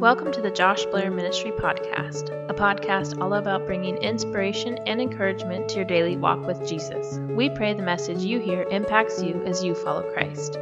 Welcome 0.00 0.32
to 0.32 0.40
the 0.40 0.50
Josh 0.50 0.86
Blair 0.86 1.10
Ministry 1.10 1.50
Podcast, 1.50 2.30
a 2.48 2.54
podcast 2.54 3.20
all 3.20 3.34
about 3.34 3.66
bringing 3.66 3.98
inspiration 3.98 4.78
and 4.86 4.98
encouragement 4.98 5.68
to 5.68 5.76
your 5.76 5.84
daily 5.84 6.16
walk 6.16 6.46
with 6.46 6.66
Jesus. 6.66 7.18
We 7.36 7.50
pray 7.50 7.74
the 7.74 7.82
message 7.82 8.22
you 8.22 8.40
hear 8.40 8.62
impacts 8.70 9.22
you 9.22 9.44
as 9.44 9.62
you 9.62 9.74
follow 9.74 10.10
Christ. 10.14 10.54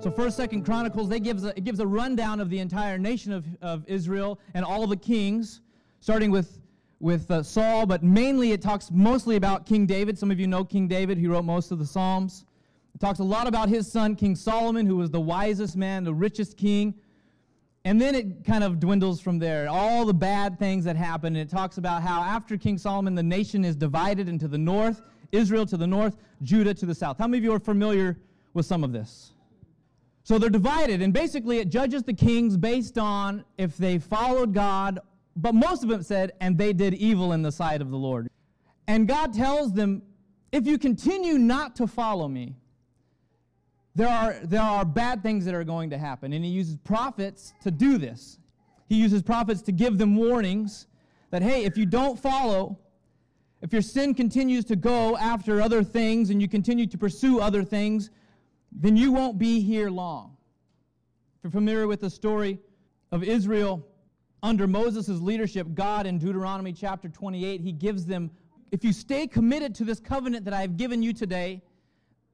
So 0.00 0.12
First, 0.14 0.36
Second 0.36 0.64
Chronicles, 0.64 1.08
they 1.08 1.18
gives 1.18 1.44
a, 1.44 1.48
it 1.58 1.64
gives 1.64 1.80
a 1.80 1.86
rundown 1.88 2.38
of 2.38 2.50
the 2.50 2.60
entire 2.60 2.98
nation 2.98 3.32
of, 3.32 3.44
of 3.60 3.82
Israel 3.88 4.38
and 4.54 4.64
all 4.64 4.86
the 4.86 4.96
kings, 4.96 5.60
starting 5.98 6.30
with 6.30 6.60
with 7.00 7.28
uh, 7.32 7.42
Saul, 7.42 7.84
but 7.84 8.04
mainly 8.04 8.52
it 8.52 8.62
talks 8.62 8.92
mostly 8.92 9.34
about 9.34 9.66
King 9.66 9.86
David. 9.86 10.16
Some 10.16 10.30
of 10.30 10.38
you 10.38 10.46
know 10.46 10.64
King 10.64 10.86
David. 10.86 11.18
He 11.18 11.26
wrote 11.26 11.44
most 11.44 11.72
of 11.72 11.80
the 11.80 11.86
Psalms. 11.86 12.44
Talks 13.02 13.18
a 13.18 13.24
lot 13.24 13.48
about 13.48 13.68
his 13.68 13.90
son, 13.90 14.14
King 14.14 14.36
Solomon, 14.36 14.86
who 14.86 14.96
was 14.96 15.10
the 15.10 15.20
wisest 15.20 15.76
man, 15.76 16.04
the 16.04 16.14
richest 16.14 16.56
king. 16.56 16.94
And 17.84 18.00
then 18.00 18.14
it 18.14 18.44
kind 18.44 18.62
of 18.62 18.78
dwindles 18.78 19.20
from 19.20 19.40
there. 19.40 19.68
All 19.68 20.04
the 20.04 20.14
bad 20.14 20.56
things 20.56 20.84
that 20.84 20.94
happen. 20.94 21.34
And 21.34 21.38
it 21.38 21.50
talks 21.50 21.78
about 21.78 22.02
how 22.02 22.22
after 22.22 22.56
King 22.56 22.78
Solomon, 22.78 23.16
the 23.16 23.22
nation 23.24 23.64
is 23.64 23.74
divided 23.74 24.28
into 24.28 24.46
the 24.46 24.56
north, 24.56 25.02
Israel 25.32 25.66
to 25.66 25.76
the 25.76 25.86
north, 25.86 26.16
Judah 26.44 26.74
to 26.74 26.86
the 26.86 26.94
south. 26.94 27.18
How 27.18 27.26
many 27.26 27.38
of 27.38 27.44
you 27.44 27.52
are 27.52 27.58
familiar 27.58 28.20
with 28.54 28.66
some 28.66 28.84
of 28.84 28.92
this? 28.92 29.32
So 30.22 30.38
they're 30.38 30.48
divided, 30.48 31.02
and 31.02 31.12
basically 31.12 31.58
it 31.58 31.70
judges 31.70 32.04
the 32.04 32.14
kings 32.14 32.56
based 32.56 32.98
on 32.98 33.44
if 33.58 33.76
they 33.76 33.98
followed 33.98 34.54
God, 34.54 35.00
but 35.34 35.56
most 35.56 35.82
of 35.82 35.88
them 35.88 36.04
said, 36.04 36.34
and 36.40 36.56
they 36.56 36.72
did 36.72 36.94
evil 36.94 37.32
in 37.32 37.42
the 37.42 37.50
sight 37.50 37.82
of 37.82 37.90
the 37.90 37.96
Lord. 37.96 38.30
And 38.86 39.08
God 39.08 39.34
tells 39.34 39.72
them, 39.72 40.02
if 40.52 40.68
you 40.68 40.78
continue 40.78 41.36
not 41.36 41.74
to 41.76 41.88
follow 41.88 42.28
me, 42.28 42.54
there 43.94 44.08
are, 44.08 44.36
there 44.44 44.62
are 44.62 44.84
bad 44.84 45.22
things 45.22 45.44
that 45.44 45.54
are 45.54 45.64
going 45.64 45.90
to 45.90 45.98
happen. 45.98 46.32
And 46.32 46.44
he 46.44 46.50
uses 46.50 46.76
prophets 46.76 47.52
to 47.62 47.70
do 47.70 47.98
this. 47.98 48.38
He 48.88 48.96
uses 48.96 49.22
prophets 49.22 49.62
to 49.62 49.72
give 49.72 49.98
them 49.98 50.16
warnings 50.16 50.86
that, 51.30 51.42
hey, 51.42 51.64
if 51.64 51.76
you 51.76 51.86
don't 51.86 52.18
follow, 52.18 52.78
if 53.60 53.72
your 53.72 53.82
sin 53.82 54.14
continues 54.14 54.64
to 54.66 54.76
go 54.76 55.16
after 55.16 55.60
other 55.60 55.82
things 55.82 56.30
and 56.30 56.40
you 56.40 56.48
continue 56.48 56.86
to 56.86 56.98
pursue 56.98 57.40
other 57.40 57.62
things, 57.62 58.10
then 58.70 58.96
you 58.96 59.12
won't 59.12 59.38
be 59.38 59.60
here 59.60 59.90
long. 59.90 60.36
If 61.36 61.44
you're 61.44 61.50
familiar 61.50 61.86
with 61.86 62.00
the 62.00 62.10
story 62.10 62.58
of 63.10 63.22
Israel 63.22 63.86
under 64.42 64.66
Moses' 64.66 65.20
leadership, 65.20 65.68
God 65.74 66.06
in 66.06 66.18
Deuteronomy 66.18 66.72
chapter 66.72 67.08
28, 67.08 67.60
he 67.60 67.72
gives 67.72 68.06
them, 68.06 68.30
if 68.70 68.82
you 68.82 68.92
stay 68.92 69.26
committed 69.26 69.74
to 69.76 69.84
this 69.84 70.00
covenant 70.00 70.44
that 70.46 70.54
I 70.54 70.62
have 70.62 70.76
given 70.76 71.02
you 71.02 71.12
today, 71.12 71.62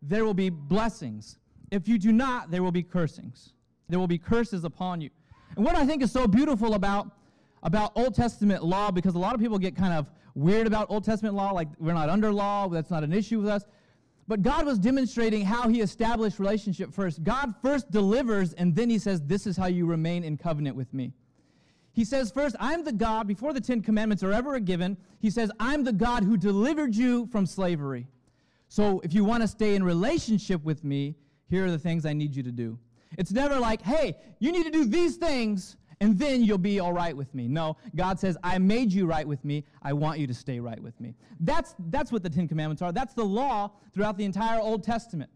there 0.03 0.25
will 0.25 0.34
be 0.34 0.50
blessings. 0.50 1.39
If 1.71 1.89
you 1.89 1.99
do 1.99 2.13
not, 2.13 2.51
there 2.51 2.63
will 2.63 2.73
be 2.73 2.83
cursings. 2.83 3.53
There 3.89 3.99
will 3.99 4.07
be 4.07 4.19
curses 4.19 4.65
upon 4.65 5.01
you. 5.01 5.11
And 5.57 5.65
what 5.65 5.75
I 5.75 5.87
think 5.87 6.03
is 6.03 6.13
so 6.13 6.27
beautiful 6.27 6.75
about, 6.75 7.11
about 7.63 7.93
Old 7.95 8.15
Testament 8.15 8.65
law, 8.65 8.91
because 8.91 9.15
a 9.15 9.19
lot 9.19 9.35
of 9.35 9.41
people 9.41 9.59
get 9.59 9.77
kind 9.77 9.93
of 9.93 10.11
weird 10.35 10.67
about 10.67 10.91
Old 10.91 11.05
Testament 11.05 11.35
law, 11.35 11.51
like 11.53 11.69
we're 11.79 11.95
not 11.95 12.09
under 12.09 12.33
law, 12.33 12.69
that's 12.69 12.91
not 12.91 13.03
an 13.03 13.13
issue 13.13 13.41
with 13.41 13.49
us. 13.49 13.65
But 14.29 14.43
God 14.43 14.67
was 14.67 14.79
demonstrating 14.79 15.45
how 15.45 15.69
he 15.69 15.81
established 15.81 16.39
relationship 16.39 16.93
first. 16.93 17.25
God 17.25 17.55
first 17.63 17.91
delivers, 17.91 18.53
and 18.53 18.77
then 18.77 18.91
he 18.91 18.99
says, 18.99 19.23
This 19.23 19.47
is 19.47 19.57
how 19.57 19.67
you 19.67 19.87
remain 19.87 20.23
in 20.23 20.37
covenant 20.37 20.77
with 20.77 20.93
me. 20.93 21.13
He 21.93 22.05
says, 22.05 22.31
First, 22.31 22.55
I'm 22.61 22.85
the 22.85 22.93
God, 22.93 23.27
before 23.27 23.55
the 23.55 23.61
Ten 23.61 23.81
Commandments 23.81 24.23
are 24.23 24.33
ever 24.33 24.61
given, 24.61 24.99
he 25.19 25.31
says, 25.31 25.51
I'm 25.59 25.83
the 25.83 25.95
God 25.95 26.25
who 26.25 26.37
delivered 26.37 26.95
you 26.95 27.27
from 27.27 27.47
slavery. 27.47 28.07
So 28.69 29.01
if 29.03 29.15
you 29.15 29.25
want 29.25 29.43
to 29.43 29.49
stay 29.49 29.75
in 29.75 29.83
relationship 29.83 30.63
with 30.63 30.85
me, 30.85 31.15
here 31.49 31.67
are 31.67 31.71
the 31.71 31.79
things 31.79 32.07
I 32.07 32.13
need 32.13 32.35
you 32.35 32.43
to 32.43 32.53
do. 32.53 32.79
It's 33.17 33.33
never 33.33 33.59
like, 33.59 33.83
hey, 33.83 34.17
you 34.39 34.53
need 34.53 34.65
to 34.65 34.71
do 34.71 34.85
these 34.85 35.17
things 35.17 35.77
and 36.01 36.19
then 36.19 36.45
you'll 36.45 36.59
be 36.59 36.81
all 36.81 36.93
right 36.93 37.17
with 37.17 37.35
me. 37.35 37.49
No, 37.49 37.77
God 37.97 38.21
says, 38.21 38.37
I 38.43 38.59
made 38.59 38.93
you 38.93 39.07
right 39.07 39.27
with 39.27 39.45
me. 39.45 39.65
I 39.83 39.93
want 39.93 40.21
you 40.21 40.27
to 40.29 40.35
stay 40.35 40.61
right 40.61 40.81
with 40.81 40.99
me. 41.01 41.15
That's, 41.41 41.75
that's 41.91 42.12
what 42.12 42.22
the 42.22 42.31
Ten 42.31 42.47
Commandments 42.47 42.83
are. 42.83 42.93
That's 42.93 43.15
the 43.15 43.25
law 43.25 43.72
throughout 43.95 44.17
the 44.17 44.25
entire 44.25 44.61
Old 44.61 44.84
Testament. 44.84 45.31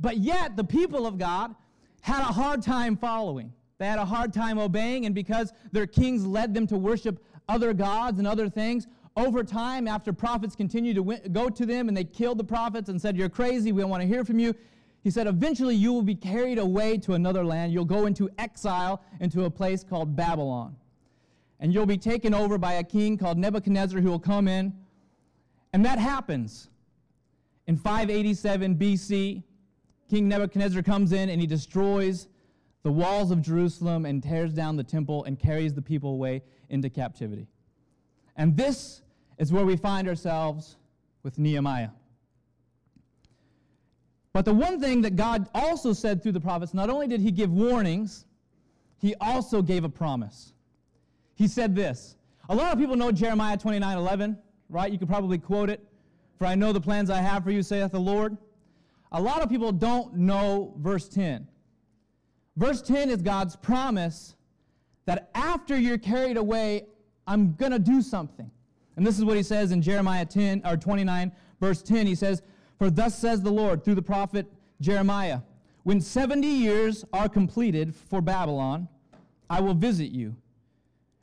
But 0.00 0.16
yet, 0.16 0.56
the 0.56 0.64
people 0.64 1.06
of 1.06 1.18
God 1.18 1.54
had 2.00 2.20
a 2.20 2.32
hard 2.32 2.62
time 2.62 2.96
following. 2.96 3.52
They 3.78 3.86
had 3.86 3.98
a 3.98 4.04
hard 4.04 4.32
time 4.32 4.58
obeying, 4.58 5.06
and 5.06 5.14
because 5.14 5.52
their 5.72 5.86
kings 5.86 6.26
led 6.26 6.54
them 6.54 6.66
to 6.68 6.76
worship 6.76 7.24
other 7.48 7.72
gods 7.72 8.18
and 8.18 8.26
other 8.26 8.48
things, 8.48 8.86
over 9.16 9.42
time, 9.42 9.86
after 9.86 10.12
prophets 10.12 10.54
continued 10.54 10.96
to 10.96 11.28
go 11.30 11.48
to 11.48 11.66
them 11.66 11.88
and 11.88 11.96
they 11.96 12.04
killed 12.04 12.38
the 12.38 12.44
prophets 12.44 12.88
and 12.88 13.00
said, 13.00 13.16
You're 13.16 13.28
crazy, 13.28 13.72
we 13.72 13.80
don't 13.80 13.90
want 13.90 14.02
to 14.02 14.06
hear 14.06 14.24
from 14.24 14.38
you, 14.38 14.54
he 15.02 15.10
said, 15.10 15.26
Eventually 15.26 15.74
you 15.74 15.92
will 15.92 16.02
be 16.02 16.14
carried 16.14 16.58
away 16.58 16.98
to 16.98 17.14
another 17.14 17.44
land. 17.44 17.72
You'll 17.72 17.84
go 17.84 18.06
into 18.06 18.28
exile 18.38 19.02
into 19.20 19.44
a 19.44 19.50
place 19.50 19.82
called 19.82 20.14
Babylon. 20.14 20.76
And 21.58 21.72
you'll 21.72 21.86
be 21.86 21.98
taken 21.98 22.34
over 22.34 22.58
by 22.58 22.74
a 22.74 22.84
king 22.84 23.16
called 23.16 23.38
Nebuchadnezzar 23.38 24.00
who 24.00 24.10
will 24.10 24.18
come 24.18 24.48
in. 24.48 24.72
And 25.72 25.84
that 25.84 25.98
happens. 25.98 26.68
In 27.66 27.76
587 27.76 28.76
BC, 28.76 29.42
King 30.08 30.28
Nebuchadnezzar 30.28 30.82
comes 30.82 31.12
in 31.12 31.28
and 31.28 31.40
he 31.40 31.46
destroys 31.46 32.28
the 32.82 32.90
walls 32.90 33.30
of 33.30 33.42
Jerusalem 33.42 34.06
and 34.06 34.22
tears 34.22 34.52
down 34.52 34.76
the 34.76 34.84
temple 34.84 35.24
and 35.24 35.38
carries 35.38 35.74
the 35.74 35.82
people 35.82 36.10
away 36.10 36.42
into 36.68 36.90
captivity. 36.90 37.46
And 38.36 38.56
this 38.56 39.02
is 39.38 39.52
where 39.52 39.64
we 39.64 39.76
find 39.76 40.08
ourselves 40.08 40.76
with 41.22 41.38
Nehemiah. 41.38 41.90
But 44.32 44.44
the 44.44 44.54
one 44.54 44.80
thing 44.80 45.02
that 45.02 45.16
God 45.16 45.48
also 45.54 45.92
said 45.92 46.22
through 46.22 46.32
the 46.32 46.40
prophets, 46.40 46.72
not 46.72 46.88
only 46.88 47.06
did 47.06 47.20
he 47.20 47.30
give 47.30 47.50
warnings, 47.50 48.26
he 48.98 49.14
also 49.20 49.60
gave 49.62 49.84
a 49.84 49.88
promise. 49.88 50.52
He 51.34 51.48
said 51.48 51.74
this. 51.74 52.16
A 52.48 52.54
lot 52.54 52.72
of 52.72 52.78
people 52.78 52.96
know 52.96 53.10
Jeremiah 53.10 53.56
29 53.56 53.96
11, 53.96 54.38
right? 54.68 54.92
You 54.92 54.98
could 54.98 55.08
probably 55.08 55.38
quote 55.38 55.70
it. 55.70 55.84
For 56.38 56.46
I 56.46 56.54
know 56.54 56.72
the 56.72 56.80
plans 56.80 57.10
I 57.10 57.18
have 57.18 57.44
for 57.44 57.50
you, 57.50 57.62
saith 57.62 57.92
the 57.92 58.00
Lord. 58.00 58.36
A 59.12 59.20
lot 59.20 59.42
of 59.42 59.48
people 59.48 59.72
don't 59.72 60.14
know 60.16 60.74
verse 60.78 61.08
10. 61.08 61.46
Verse 62.56 62.82
10 62.82 63.10
is 63.10 63.22
God's 63.22 63.56
promise 63.56 64.36
that 65.06 65.30
after 65.34 65.78
you're 65.78 65.98
carried 65.98 66.36
away, 66.36 66.86
I'm 67.26 67.54
going 67.54 67.72
to 67.72 67.78
do 67.78 68.02
something. 68.02 68.50
And 68.96 69.06
this 69.06 69.18
is 69.18 69.24
what 69.24 69.36
he 69.36 69.42
says 69.42 69.72
in 69.72 69.82
Jeremiah 69.82 70.26
10 70.26 70.62
or 70.64 70.76
29 70.76 71.32
verse 71.60 71.82
10. 71.82 72.06
He 72.06 72.14
says, 72.14 72.42
for 72.80 72.90
thus 72.90 73.14
says 73.14 73.42
the 73.42 73.52
Lord 73.52 73.84
through 73.84 73.96
the 73.96 74.02
prophet 74.02 74.50
Jeremiah 74.80 75.40
When 75.82 76.00
70 76.00 76.46
years 76.46 77.04
are 77.12 77.28
completed 77.28 77.94
for 77.94 78.22
Babylon, 78.22 78.88
I 79.50 79.60
will 79.60 79.74
visit 79.74 80.12
you, 80.12 80.34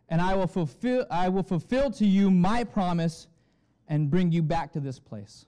and 0.07 0.21
I 0.21 0.35
will 0.35 0.45
fulfill, 0.45 1.07
I 1.09 1.29
will 1.29 1.41
fulfill 1.41 1.89
to 1.93 2.05
you 2.05 2.29
my 2.29 2.63
promise 2.63 3.27
and 3.87 4.11
bring 4.11 4.31
you 4.31 4.43
back 4.43 4.71
to 4.73 4.79
this 4.79 4.99
place. 4.99 5.46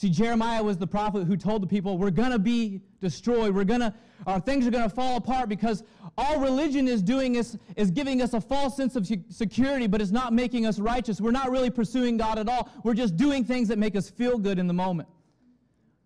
See, 0.00 0.08
Jeremiah 0.08 0.62
was 0.62 0.78
the 0.78 0.86
prophet 0.86 1.24
who 1.24 1.36
told 1.36 1.62
the 1.62 1.66
people, 1.66 1.98
We're 1.98 2.10
going 2.10 2.30
to 2.30 2.38
be 2.38 2.80
destroyed. 3.02 3.54
We're 3.54 3.64
going 3.64 3.80
to, 3.80 3.92
our 4.26 4.40
things 4.40 4.66
are 4.66 4.70
going 4.70 4.88
to 4.88 4.96
fall 4.96 5.18
apart 5.18 5.50
because 5.50 5.84
all 6.16 6.40
religion 6.40 6.88
is 6.88 7.02
doing 7.02 7.34
is, 7.34 7.58
is 7.76 7.90
giving 7.90 8.22
us 8.22 8.32
a 8.32 8.40
false 8.40 8.74
sense 8.74 8.96
of 8.96 9.06
security, 9.28 9.86
but 9.86 10.00
it's 10.00 10.10
not 10.10 10.32
making 10.32 10.64
us 10.64 10.78
righteous. 10.78 11.20
We're 11.20 11.32
not 11.32 11.50
really 11.50 11.68
pursuing 11.68 12.16
God 12.16 12.38
at 12.38 12.48
all. 12.48 12.70
We're 12.82 12.94
just 12.94 13.18
doing 13.18 13.44
things 13.44 13.68
that 13.68 13.78
make 13.78 13.94
us 13.94 14.08
feel 14.08 14.38
good 14.38 14.58
in 14.58 14.66
the 14.66 14.72
moment. 14.72 15.06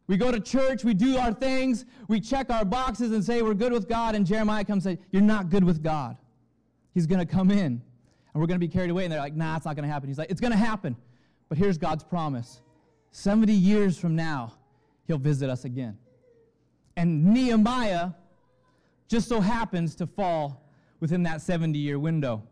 We 0.08 0.16
go 0.16 0.32
to 0.32 0.40
church, 0.40 0.82
we 0.82 0.94
do 0.94 1.16
our 1.16 1.32
things, 1.32 1.84
we 2.08 2.18
check 2.18 2.50
our 2.50 2.64
boxes 2.64 3.12
and 3.12 3.24
say 3.24 3.42
we're 3.42 3.54
good 3.54 3.72
with 3.72 3.88
God, 3.88 4.16
and 4.16 4.26
Jeremiah 4.26 4.64
comes 4.64 4.86
and 4.86 4.98
says, 4.98 5.06
You're 5.12 5.22
not 5.22 5.50
good 5.50 5.62
with 5.62 5.84
God. 5.84 6.16
He's 6.94 7.06
going 7.06 7.24
to 7.24 7.32
come 7.32 7.52
in, 7.52 7.58
and 7.58 7.80
we're 8.34 8.48
going 8.48 8.58
to 8.58 8.66
be 8.66 8.66
carried 8.66 8.90
away. 8.90 9.04
And 9.04 9.12
they're 9.12 9.20
like, 9.20 9.36
Nah, 9.36 9.56
it's 9.56 9.66
not 9.66 9.76
going 9.76 9.86
to 9.86 9.92
happen. 9.92 10.08
He's 10.08 10.18
like, 10.18 10.32
It's 10.32 10.40
going 10.40 10.50
to 10.50 10.58
happen. 10.58 10.96
But 11.48 11.58
here's 11.58 11.78
God's 11.78 12.02
promise 12.02 12.60
70 13.14 13.52
years 13.52 13.96
from 13.96 14.16
now, 14.16 14.52
he'll 15.06 15.18
visit 15.18 15.48
us 15.48 15.64
again. 15.64 15.96
And 16.96 17.26
Nehemiah 17.26 18.10
just 19.06 19.28
so 19.28 19.40
happens 19.40 19.94
to 19.96 20.06
fall 20.06 20.68
within 20.98 21.22
that 21.22 21.40
70 21.40 21.78
year 21.78 22.00
window. 22.00 22.42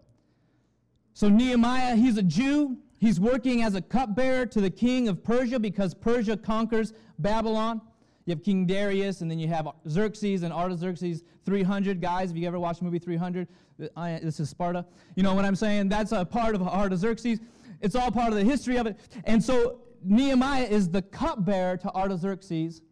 So, 1.14 1.28
Nehemiah, 1.28 1.96
he's 1.96 2.16
a 2.16 2.22
Jew. 2.22 2.78
He's 3.00 3.18
working 3.18 3.62
as 3.62 3.74
a 3.74 3.80
cupbearer 3.82 4.46
to 4.46 4.60
the 4.60 4.70
king 4.70 5.08
of 5.08 5.24
Persia 5.24 5.58
because 5.58 5.94
Persia 5.94 6.36
conquers 6.36 6.92
Babylon. 7.18 7.80
You 8.24 8.30
have 8.30 8.44
King 8.44 8.64
Darius, 8.64 9.20
and 9.20 9.28
then 9.28 9.40
you 9.40 9.48
have 9.48 9.68
Xerxes 9.88 10.44
and 10.44 10.52
Artaxerxes 10.52 11.24
300. 11.44 12.00
Guys, 12.00 12.30
if 12.30 12.36
you 12.36 12.46
ever 12.46 12.60
watched 12.60 12.78
the 12.78 12.84
movie 12.84 13.00
300, 13.00 13.48
uh, 13.96 14.18
this 14.20 14.38
is 14.38 14.48
Sparta. 14.48 14.86
You 15.16 15.24
know 15.24 15.34
what 15.34 15.44
I'm 15.44 15.56
saying? 15.56 15.88
That's 15.88 16.12
a 16.12 16.24
part 16.24 16.54
of 16.54 16.62
Artaxerxes. 16.62 17.40
It's 17.80 17.96
all 17.96 18.12
part 18.12 18.28
of 18.28 18.36
the 18.36 18.44
history 18.44 18.76
of 18.76 18.86
it. 18.86 18.96
And 19.24 19.42
so 19.42 19.80
Nehemiah 20.04 20.64
is 20.64 20.88
the 20.88 21.02
cupbearer 21.02 21.76
to 21.78 21.94
Artaxerxes, 21.94 22.82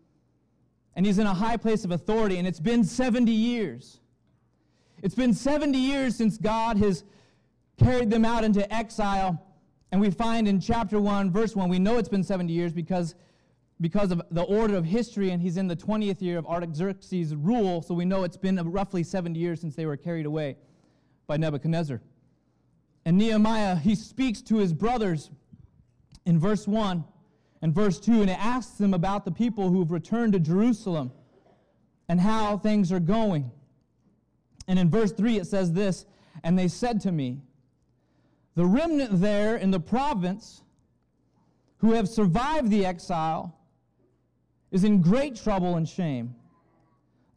and 0.94 1.06
he's 1.06 1.18
in 1.18 1.26
a 1.26 1.34
high 1.34 1.56
place 1.56 1.84
of 1.84 1.90
authority, 1.90 2.38
and 2.38 2.46
it's 2.46 2.60
been 2.60 2.84
70 2.84 3.30
years. 3.30 4.00
It's 5.02 5.14
been 5.14 5.32
70 5.32 5.78
years 5.78 6.16
since 6.16 6.36
God 6.36 6.76
has 6.78 7.04
carried 7.78 8.10
them 8.10 8.24
out 8.24 8.44
into 8.44 8.72
exile, 8.72 9.42
and 9.92 10.00
we 10.00 10.10
find 10.10 10.46
in 10.46 10.60
chapter 10.60 11.00
1, 11.00 11.30
verse 11.30 11.56
1, 11.56 11.68
we 11.68 11.78
know 11.78 11.98
it's 11.98 12.08
been 12.08 12.24
70 12.24 12.52
years 12.52 12.72
because 12.72 13.14
because 13.80 14.12
of 14.12 14.20
the 14.30 14.42
order 14.42 14.76
of 14.76 14.84
history, 14.84 15.30
and 15.30 15.40
he's 15.40 15.56
in 15.56 15.66
the 15.66 15.76
20th 15.76 16.20
year 16.20 16.38
of 16.38 16.46
Artaxerxes' 16.46 17.34
rule, 17.34 17.80
so 17.80 17.94
we 17.94 18.04
know 18.04 18.24
it's 18.24 18.36
been 18.36 18.56
roughly 18.70 19.02
70 19.02 19.38
years 19.38 19.58
since 19.60 19.74
they 19.74 19.86
were 19.86 19.96
carried 19.96 20.26
away 20.26 20.56
by 21.26 21.38
Nebuchadnezzar. 21.38 22.02
And 23.06 23.16
Nehemiah, 23.16 23.76
he 23.76 23.94
speaks 23.94 24.42
to 24.42 24.58
his 24.58 24.74
brothers 24.74 25.30
in 26.31 26.38
verse 26.38 26.69
1 26.69 27.03
and 27.61 27.75
verse 27.75 27.99
2, 27.99 28.21
and 28.21 28.31
it 28.31 28.38
asks 28.38 28.79
them 28.79 28.94
about 28.94 29.25
the 29.25 29.32
people 29.32 29.69
who've 29.69 29.91
returned 29.91 30.32
to 30.32 30.38
Jerusalem 30.38 31.11
and 32.09 32.21
how 32.21 32.56
things 32.56 32.93
are 32.93 33.00
going. 33.00 33.50
And 34.69 34.79
in 34.79 34.88
verse 34.88 35.11
3, 35.11 35.38
it 35.38 35.49
says 35.49 35.73
this 35.73 36.06
And 36.44 36.56
they 36.56 36.69
said 36.69 37.00
to 37.00 37.11
me, 37.11 37.41
The 38.55 38.65
remnant 38.65 39.21
there 39.21 39.56
in 39.56 39.73
the 39.73 39.81
province 39.81 40.62
who 41.79 41.94
have 41.94 42.09
survived 42.09 42.71
the 42.71 42.87
exile 42.87 43.59
is 44.71 44.85
in 44.85 45.03
great 45.03 45.35
trouble 45.35 45.75
and 45.75 45.88
shame. 45.88 46.37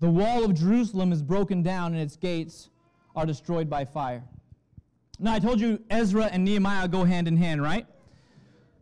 The 0.01 0.09
wall 0.09 0.45
of 0.45 0.53
Jerusalem 0.53 1.11
is 1.11 1.23
broken 1.23 1.63
down, 1.63 1.93
and 1.93 2.01
its 2.01 2.15
gates 2.15 2.69
are 3.15 3.25
destroyed 3.25 3.71
by 3.71 3.85
fire. 3.85 4.23
Now, 5.17 5.33
I 5.33 5.39
told 5.39 5.59
you 5.59 5.81
Ezra 5.89 6.25
and 6.25 6.45
Nehemiah 6.45 6.87
go 6.87 7.05
hand 7.05 7.27
in 7.27 7.37
hand, 7.37 7.59
right? 7.59 7.87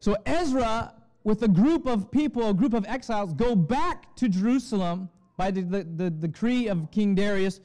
So, 0.01 0.18
Ezra, 0.25 0.95
with 1.24 1.44
a 1.44 1.48
group 1.48 1.86
of 1.86 2.12
people, 2.12 2.50
a 2.50 2.53
group 2.56 2.74
of 2.74 2.86
exiles, 2.88 3.33
go 3.33 3.56
back 3.56 4.15
to 4.15 4.27
Jerusalem 4.27 5.09
by 5.38 5.51
the, 5.51 5.62
the, 5.62 5.83
the 5.83 6.09
decree 6.09 6.68
of 6.68 6.89
King 6.89 7.13
Darius 7.13 7.62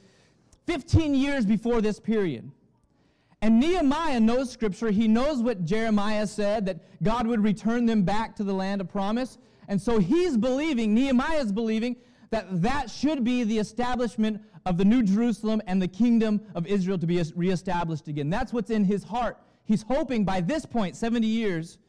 15 0.67 1.15
years 1.15 1.47
before 1.47 1.81
this 1.81 1.99
period. 1.99 2.51
And 3.41 3.59
Nehemiah 3.59 4.19
knows 4.19 4.51
scripture. 4.51 4.91
He 4.91 5.07
knows 5.07 5.41
what 5.41 5.65
Jeremiah 5.65 6.27
said 6.27 6.67
that 6.67 7.01
God 7.01 7.25
would 7.25 7.43
return 7.43 7.87
them 7.87 8.03
back 8.03 8.35
to 8.35 8.43
the 8.43 8.53
land 8.53 8.81
of 8.81 8.89
promise. 8.89 9.39
And 9.67 9.81
so 9.81 9.97
he's 9.97 10.37
believing, 10.37 10.93
Nehemiah 10.93 11.39
is 11.39 11.51
believing, 11.51 11.95
that 12.29 12.61
that 12.61 12.91
should 12.91 13.23
be 13.23 13.45
the 13.45 13.57
establishment 13.57 14.41
of 14.67 14.77
the 14.77 14.85
New 14.85 15.01
Jerusalem 15.01 15.59
and 15.65 15.81
the 15.81 15.87
kingdom 15.87 16.41
of 16.53 16.67
Israel 16.67 16.99
to 16.99 17.07
be 17.07 17.23
reestablished 17.35 18.07
again. 18.07 18.29
That's 18.29 18.53
what's 18.53 18.69
in 18.69 18.85
his 18.85 19.03
heart. 19.03 19.39
He's 19.65 19.81
hoping 19.81 20.23
by 20.23 20.41
this 20.41 20.67
point, 20.67 20.95
70 20.95 21.25
years, 21.25 21.79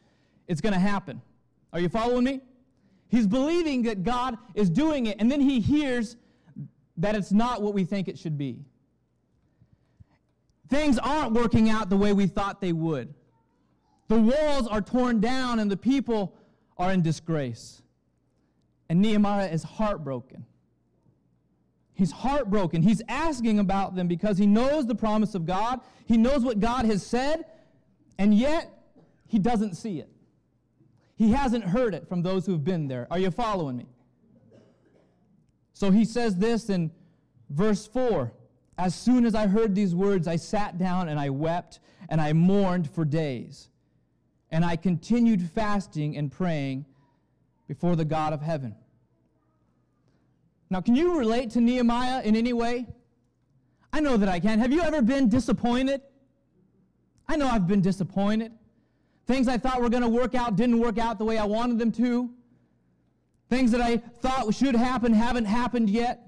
it's 0.49 0.61
going 0.61 0.73
to 0.73 0.81
happen. 0.81 1.23
Are 1.73 1.79
you 1.79 1.89
following 1.89 2.25
me? 2.25 2.41
He's 3.09 3.27
believing 3.27 3.83
that 3.85 4.03
God 4.03 4.37
is 4.55 4.69
doing 4.69 5.07
it, 5.07 5.17
and 5.21 5.31
then 5.31 5.41
he 5.41 5.61
hears 5.61 6.17
that 6.97 7.15
it's 7.15 7.31
not 7.31 7.63
what 7.63 7.75
we 7.75 7.85
think 7.85 8.09
it 8.09 8.19
should 8.19 8.37
be. 8.37 8.65
Things 10.69 10.99
aren't 10.99 11.33
working 11.33 11.71
out 11.71 11.89
the 11.89 11.97
way 11.97 12.13
we 12.13 12.27
thought 12.27 12.61
they 12.61 12.73
would. 12.73 13.15
The 14.09 14.21
walls 14.21 14.67
are 14.67 14.81
torn 14.81 15.21
down, 15.21 15.59
and 15.59 15.71
the 15.71 15.77
people 15.77 16.35
are 16.77 16.93
in 16.93 17.03
disgrace. 17.03 17.83
And 18.89 19.01
Nehemiah 19.01 19.49
is 19.49 19.63
heartbroken. 19.63 20.45
He's 21.95 22.13
heartbroken. 22.13 22.83
He's 22.83 23.03
asking 23.09 23.59
about 23.59 23.97
them 23.97 24.07
because 24.07 24.39
he 24.39 24.47
knows 24.47 24.87
the 24.87 24.95
promise 24.95 25.35
of 25.35 25.47
God. 25.47 25.81
He 26.07 26.17
knows 26.17 26.43
what 26.43 26.61
God 26.61 26.85
has 26.85 27.05
said, 27.05 27.45
and 28.19 28.35
yet 28.35 28.71
he 29.27 29.39
doesn't 29.39 29.75
see 29.75 29.99
it. 29.99 30.09
He 31.19 31.33
hasn't 31.33 31.65
heard 31.65 31.95
it 31.95 32.09
from 32.09 32.23
those 32.23 32.47
who 32.47 32.53
have 32.53 32.63
been 32.63 32.87
there. 32.87 33.09
Are 33.11 33.19
you 33.19 33.33
following 33.33 33.77
me? 33.77 33.87
So 35.73 35.91
he 35.91 36.05
says 36.05 36.37
this 36.37 36.71
in 36.71 36.93
verse 37.51 37.89
4 37.89 38.33
As 38.79 38.95
soon 38.95 39.27
as 39.27 39.35
I 39.35 39.49
heard 39.49 39.75
these 39.75 39.97
words, 39.97 40.29
I 40.29 40.37
sat 40.37 40.79
down 40.79 41.09
and 41.09 41.19
I 41.19 41.31
wept 41.31 41.81
and 42.09 42.21
I 42.21 42.33
mourned 42.33 42.89
for 42.89 43.05
days 43.05 43.69
and 44.53 44.65
I 44.65 44.77
continued 44.77 45.43
fasting 45.43 46.17
and 46.17 46.31
praying 46.31 46.87
before 47.67 47.97
the 47.97 48.05
God 48.05 48.33
of 48.33 48.41
heaven. 48.41 48.77
Now, 50.71 50.81
can 50.81 50.95
you 50.95 51.19
relate 51.19 51.51
to 51.51 51.61
Nehemiah 51.61 52.23
in 52.23 52.37
any 52.37 52.53
way? 52.53 52.87
I 53.93 54.01
know 54.01 54.17
that 54.17 54.29
I 54.29 54.39
can. 54.39 54.61
Have 54.61 54.73
you 54.73 54.83
ever 54.83 55.03
been 55.03 55.29
disappointed? 55.29 56.01
I 57.27 57.35
know 57.37 57.49
I've 57.49 57.67
been 57.67 57.81
disappointed. 57.81 58.53
Things 59.29 59.47
I 59.47 59.59
thought 59.59 59.81
were 59.81 59.91
going 59.91 60.03
to 60.03 60.09
work 60.09 60.35
out 60.35 60.57
didn't 60.57 60.81
work 60.81 60.99
out 60.99 61.19
the 61.19 61.25
way 61.25 61.39
I 61.39 61.45
wanted 61.45 61.79
them 61.79 61.93
to. 61.93 62.31
Things 63.49 63.71
that 63.71 63.81
I 63.81 63.99
thought 63.99 64.53
should 64.53 64.75
happen 64.75 65.13
haven't 65.13 65.45
happened 65.45 65.89
yet. 65.89 66.27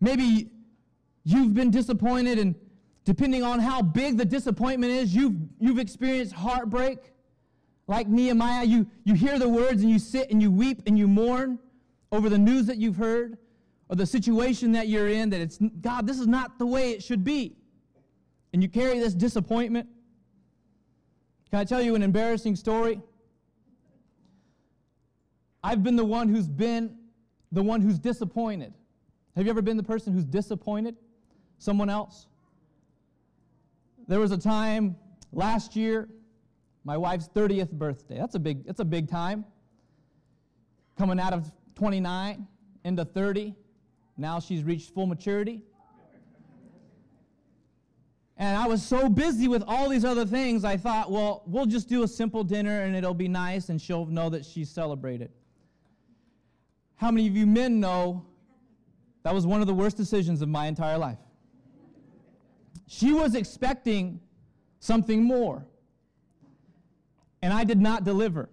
Maybe 0.00 0.48
you've 1.24 1.52
been 1.52 1.70
disappointed 1.70 2.38
and 2.38 2.54
Depending 3.04 3.42
on 3.42 3.58
how 3.58 3.82
big 3.82 4.16
the 4.16 4.24
disappointment 4.24 4.92
is, 4.92 5.14
you've, 5.14 5.34
you've 5.58 5.78
experienced 5.78 6.32
heartbreak. 6.32 6.98
Like 7.88 8.06
Nehemiah, 8.06 8.64
you, 8.64 8.86
you 9.04 9.14
hear 9.14 9.38
the 9.38 9.48
words 9.48 9.82
and 9.82 9.90
you 9.90 9.98
sit 9.98 10.30
and 10.30 10.40
you 10.40 10.52
weep 10.52 10.82
and 10.86 10.96
you 10.96 11.08
mourn 11.08 11.58
over 12.12 12.28
the 12.28 12.38
news 12.38 12.66
that 12.66 12.76
you've 12.76 12.96
heard 12.96 13.38
or 13.88 13.96
the 13.96 14.06
situation 14.06 14.72
that 14.72 14.86
you're 14.86 15.08
in 15.08 15.30
that 15.30 15.40
it's, 15.40 15.58
God, 15.80 16.06
this 16.06 16.20
is 16.20 16.28
not 16.28 16.58
the 16.58 16.66
way 16.66 16.92
it 16.92 17.02
should 17.02 17.24
be. 17.24 17.56
And 18.52 18.62
you 18.62 18.68
carry 18.68 19.00
this 19.00 19.14
disappointment. 19.14 19.88
Can 21.52 21.60
I 21.60 21.64
tell 21.64 21.82
you 21.82 21.94
an 21.94 22.02
embarrassing 22.02 22.56
story? 22.56 22.98
I've 25.62 25.82
been 25.82 25.96
the 25.96 26.04
one 26.04 26.30
who's 26.30 26.48
been 26.48 26.96
the 27.52 27.62
one 27.62 27.82
who's 27.82 27.98
disappointed. 27.98 28.72
Have 29.36 29.44
you 29.44 29.50
ever 29.50 29.60
been 29.60 29.76
the 29.76 29.82
person 29.82 30.14
who's 30.14 30.24
disappointed 30.24 30.96
someone 31.58 31.90
else? 31.90 32.26
There 34.08 34.18
was 34.18 34.32
a 34.32 34.38
time 34.38 34.96
last 35.30 35.76
year, 35.76 36.08
my 36.84 36.96
wife's 36.96 37.28
30th 37.28 37.72
birthday. 37.72 38.16
That's 38.16 38.34
a 38.34 38.38
big, 38.38 38.64
that's 38.64 38.80
a 38.80 38.84
big 38.86 39.10
time. 39.10 39.44
Coming 40.96 41.20
out 41.20 41.34
of 41.34 41.52
29 41.74 42.48
into 42.84 43.04
30. 43.04 43.54
Now 44.16 44.40
she's 44.40 44.64
reached 44.64 44.94
full 44.94 45.06
maturity. 45.06 45.60
And 48.36 48.56
I 48.56 48.66
was 48.66 48.82
so 48.82 49.08
busy 49.08 49.46
with 49.46 49.62
all 49.66 49.88
these 49.88 50.04
other 50.04 50.24
things, 50.24 50.64
I 50.64 50.76
thought, 50.76 51.10
well, 51.10 51.42
we'll 51.46 51.66
just 51.66 51.88
do 51.88 52.02
a 52.02 52.08
simple 52.08 52.42
dinner 52.42 52.82
and 52.82 52.96
it'll 52.96 53.14
be 53.14 53.28
nice 53.28 53.68
and 53.68 53.80
she'll 53.80 54.06
know 54.06 54.30
that 54.30 54.44
she's 54.44 54.70
celebrated. 54.70 55.30
How 56.96 57.10
many 57.10 57.26
of 57.26 57.36
you 57.36 57.46
men 57.46 57.78
know 57.78 58.24
that 59.22 59.34
was 59.34 59.46
one 59.46 59.60
of 59.60 59.66
the 59.66 59.74
worst 59.74 59.96
decisions 59.96 60.40
of 60.40 60.48
my 60.48 60.66
entire 60.66 60.98
life? 60.98 61.18
She 62.86 63.12
was 63.12 63.34
expecting 63.34 64.20
something 64.80 65.22
more. 65.22 65.66
And 67.42 67.52
I 67.52 67.64
did 67.64 67.80
not 67.80 68.04
deliver. 68.04 68.48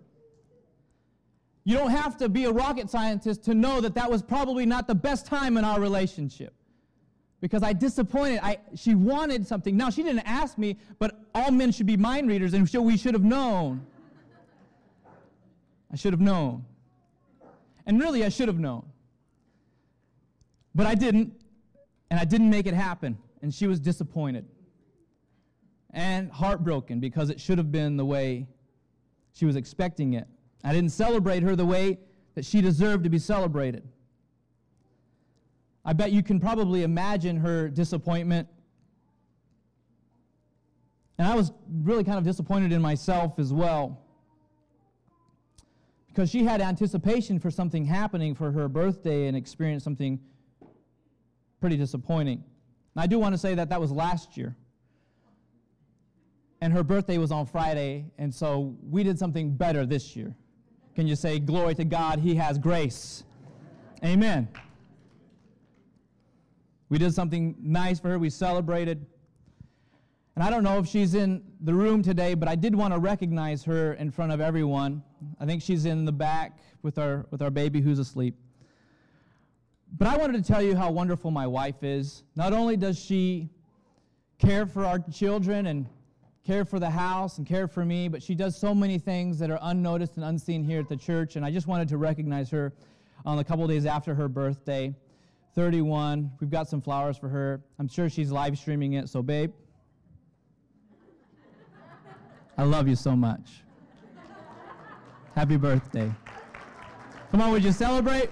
You 1.63 1.77
don't 1.77 1.91
have 1.91 2.17
to 2.17 2.29
be 2.29 2.45
a 2.45 2.51
rocket 2.51 2.89
scientist 2.89 3.43
to 3.43 3.53
know 3.53 3.81
that 3.81 3.93
that 3.95 4.09
was 4.09 4.23
probably 4.23 4.65
not 4.65 4.87
the 4.87 4.95
best 4.95 5.25
time 5.25 5.57
in 5.57 5.63
our 5.63 5.79
relationship. 5.79 6.53
Because 7.41 7.63
I 7.63 7.73
disappointed. 7.73 8.39
I, 8.43 8.57
she 8.75 8.95
wanted 8.95 9.47
something. 9.47 9.77
Now, 9.77 9.89
she 9.89 10.03
didn't 10.03 10.27
ask 10.27 10.57
me, 10.57 10.77
but 10.97 11.19
all 11.33 11.51
men 11.51 11.71
should 11.71 11.85
be 11.85 11.95
mind 11.95 12.27
readers, 12.27 12.53
and 12.53 12.69
we 12.83 12.97
should 12.97 13.13
have 13.13 13.23
known. 13.23 13.85
I 15.91 15.95
should 15.95 16.13
have 16.13 16.21
known. 16.21 16.65
And 17.85 17.99
really, 17.99 18.25
I 18.25 18.29
should 18.29 18.47
have 18.47 18.59
known. 18.59 18.85
But 20.75 20.85
I 20.85 20.95
didn't, 20.95 21.33
and 22.11 22.19
I 22.19 22.25
didn't 22.25 22.49
make 22.49 22.67
it 22.67 22.73
happen 22.73 23.17
and 23.41 23.53
she 23.53 23.67
was 23.67 23.79
disappointed 23.79 24.45
and 25.91 26.31
heartbroken 26.31 26.99
because 26.99 27.29
it 27.29 27.39
should 27.39 27.57
have 27.57 27.71
been 27.71 27.97
the 27.97 28.05
way 28.05 28.47
she 29.33 29.45
was 29.45 29.55
expecting 29.55 30.13
it. 30.13 30.27
I 30.63 30.73
didn't 30.73 30.91
celebrate 30.91 31.43
her 31.43 31.55
the 31.55 31.65
way 31.65 31.99
that 32.35 32.45
she 32.45 32.61
deserved 32.61 33.03
to 33.05 33.09
be 33.09 33.19
celebrated. 33.19 33.87
I 35.85 35.93
bet 35.93 36.11
you 36.11 36.21
can 36.21 36.39
probably 36.39 36.83
imagine 36.83 37.37
her 37.37 37.69
disappointment. 37.69 38.47
And 41.17 41.27
I 41.27 41.35
was 41.35 41.51
really 41.83 42.03
kind 42.03 42.17
of 42.17 42.23
disappointed 42.23 42.71
in 42.71 42.81
myself 42.81 43.39
as 43.39 43.53
well. 43.53 44.01
Because 46.07 46.29
she 46.29 46.43
had 46.43 46.61
anticipation 46.61 47.39
for 47.39 47.51
something 47.51 47.85
happening 47.85 48.35
for 48.35 48.51
her 48.51 48.67
birthday 48.67 49.27
and 49.27 49.37
experienced 49.37 49.83
something 49.83 50.19
pretty 51.61 51.77
disappointing. 51.77 52.43
I 52.95 53.07
do 53.07 53.17
want 53.17 53.33
to 53.33 53.37
say 53.37 53.55
that 53.55 53.69
that 53.69 53.79
was 53.79 53.91
last 53.91 54.35
year. 54.35 54.55
And 56.61 56.73
her 56.73 56.83
birthday 56.83 57.17
was 57.17 57.31
on 57.31 57.45
Friday, 57.45 58.05
and 58.17 58.33
so 58.33 58.75
we 58.83 59.03
did 59.03 59.17
something 59.17 59.55
better 59.55 59.85
this 59.85 60.15
year. 60.15 60.35
Can 60.93 61.07
you 61.07 61.15
say, 61.15 61.39
Glory 61.39 61.75
to 61.75 61.85
God, 61.85 62.19
He 62.19 62.35
has 62.35 62.57
grace? 62.57 63.23
Amen. 64.03 64.49
We 66.89 66.97
did 66.97 67.13
something 67.13 67.55
nice 67.61 67.99
for 67.99 68.09
her. 68.09 68.19
We 68.19 68.29
celebrated. 68.29 69.05
And 70.35 70.43
I 70.43 70.49
don't 70.49 70.63
know 70.63 70.79
if 70.79 70.87
she's 70.87 71.15
in 71.15 71.43
the 71.61 71.73
room 71.73 72.01
today, 72.01 72.33
but 72.33 72.47
I 72.47 72.55
did 72.55 72.73
want 72.73 72.93
to 72.93 72.99
recognize 72.99 73.63
her 73.63 73.93
in 73.93 74.09
front 74.09 74.31
of 74.31 74.41
everyone. 74.41 75.03
I 75.39 75.45
think 75.45 75.61
she's 75.61 75.85
in 75.85 76.05
the 76.05 76.11
back 76.11 76.59
with 76.81 76.97
our, 76.97 77.27
with 77.29 77.41
our 77.41 77.51
baby 77.51 77.81
who's 77.81 77.99
asleep. 77.99 78.35
But 79.97 80.07
I 80.07 80.17
wanted 80.17 80.43
to 80.43 80.53
tell 80.53 80.61
you 80.61 80.75
how 80.75 80.91
wonderful 80.91 81.31
my 81.31 81.45
wife 81.47 81.83
is. 81.83 82.23
Not 82.35 82.53
only 82.53 82.77
does 82.77 82.97
she 82.97 83.49
care 84.37 84.65
for 84.65 84.85
our 84.85 84.99
children 84.99 85.67
and 85.67 85.87
care 86.45 86.63
for 86.63 86.79
the 86.79 86.89
house 86.89 87.37
and 87.37 87.45
care 87.45 87.67
for 87.67 87.83
me, 87.83 88.07
but 88.07 88.23
she 88.23 88.33
does 88.33 88.57
so 88.57 88.73
many 88.73 88.97
things 88.97 89.37
that 89.39 89.51
are 89.51 89.59
unnoticed 89.61 90.15
and 90.15 90.25
unseen 90.25 90.63
here 90.63 90.79
at 90.79 90.87
the 90.87 90.95
church. 90.95 91.35
And 91.35 91.45
I 91.45 91.51
just 91.51 91.67
wanted 91.67 91.89
to 91.89 91.97
recognize 91.97 92.49
her 92.49 92.73
on 93.25 93.39
a 93.39 93.43
couple 93.43 93.67
days 93.67 93.85
after 93.85 94.15
her 94.15 94.27
birthday, 94.27 94.95
31. 95.55 96.31
We've 96.39 96.49
got 96.49 96.67
some 96.67 96.81
flowers 96.81 97.17
for 97.17 97.29
her. 97.29 97.61
I'm 97.79 97.87
sure 97.87 98.09
she's 98.09 98.31
live 98.31 98.57
streaming 98.57 98.93
it, 98.93 99.09
so, 99.09 99.21
babe, 99.21 99.51
I 102.57 102.63
love 102.63 102.87
you 102.87 102.95
so 102.95 103.15
much. 103.15 103.63
Happy 105.35 105.57
birthday. 105.57 106.11
Come 107.31 107.41
on, 107.41 107.51
would 107.51 107.63
you 107.63 107.71
celebrate? 107.71 108.29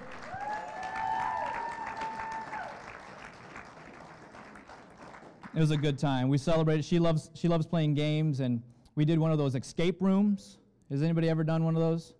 It 5.55 5.59
was 5.59 5.71
a 5.71 5.77
good 5.77 5.97
time. 5.97 6.29
We 6.29 6.37
celebrated. 6.37 6.85
She 6.85 6.99
loves 6.99 7.31
she 7.33 7.47
loves 7.47 7.65
playing 7.65 7.95
games, 7.95 8.41
and 8.41 8.61
we 8.95 9.05
did 9.05 9.17
one 9.17 9.31
of 9.31 9.39
those 9.39 9.55
escape 9.55 10.01
rooms. 10.01 10.59
Has 10.91 11.01
anybody 11.01 11.29
ever 11.29 11.43
done 11.43 11.63
one 11.63 11.75
of 11.75 11.81
those? 11.81 12.13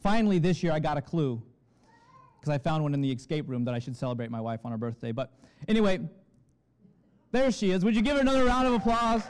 Finally, 0.00 0.38
this 0.38 0.62
year 0.62 0.72
I 0.72 0.78
got 0.78 0.96
a 0.96 1.02
clue 1.02 1.42
because 2.38 2.52
I 2.52 2.58
found 2.58 2.82
one 2.82 2.94
in 2.94 3.00
the 3.00 3.10
escape 3.10 3.48
room 3.48 3.64
that 3.64 3.74
I 3.74 3.78
should 3.78 3.96
celebrate 3.96 4.30
my 4.30 4.40
wife 4.40 4.60
on 4.64 4.72
her 4.72 4.78
birthday. 4.78 5.12
But 5.12 5.32
anyway, 5.66 6.00
there 7.32 7.50
she 7.50 7.70
is. 7.70 7.84
Would 7.84 7.96
you 7.96 8.02
give 8.02 8.16
her 8.16 8.20
another 8.20 8.44
round 8.44 8.66
of 8.66 8.74
applause? 8.74 9.22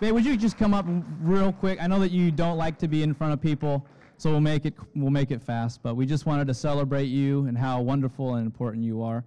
Babe, 0.00 0.14
would 0.14 0.24
you 0.24 0.36
just 0.36 0.58
come 0.58 0.74
up 0.74 0.84
real 1.20 1.52
quick? 1.52 1.80
I 1.80 1.86
know 1.86 2.00
that 2.00 2.10
you 2.10 2.30
don't 2.30 2.58
like 2.58 2.78
to 2.78 2.88
be 2.88 3.02
in 3.02 3.14
front 3.14 3.32
of 3.32 3.40
people, 3.40 3.86
so 4.16 4.30
we'll 4.30 4.40
make 4.40 4.64
it 4.64 4.74
we'll 4.96 5.10
make 5.10 5.30
it 5.30 5.40
fast. 5.40 5.80
But 5.82 5.94
we 5.94 6.06
just 6.06 6.26
wanted 6.26 6.48
to 6.48 6.54
celebrate 6.54 7.04
you 7.04 7.46
and 7.46 7.56
how 7.56 7.80
wonderful 7.80 8.34
and 8.34 8.44
important 8.44 8.84
you 8.84 9.02
are 9.02 9.22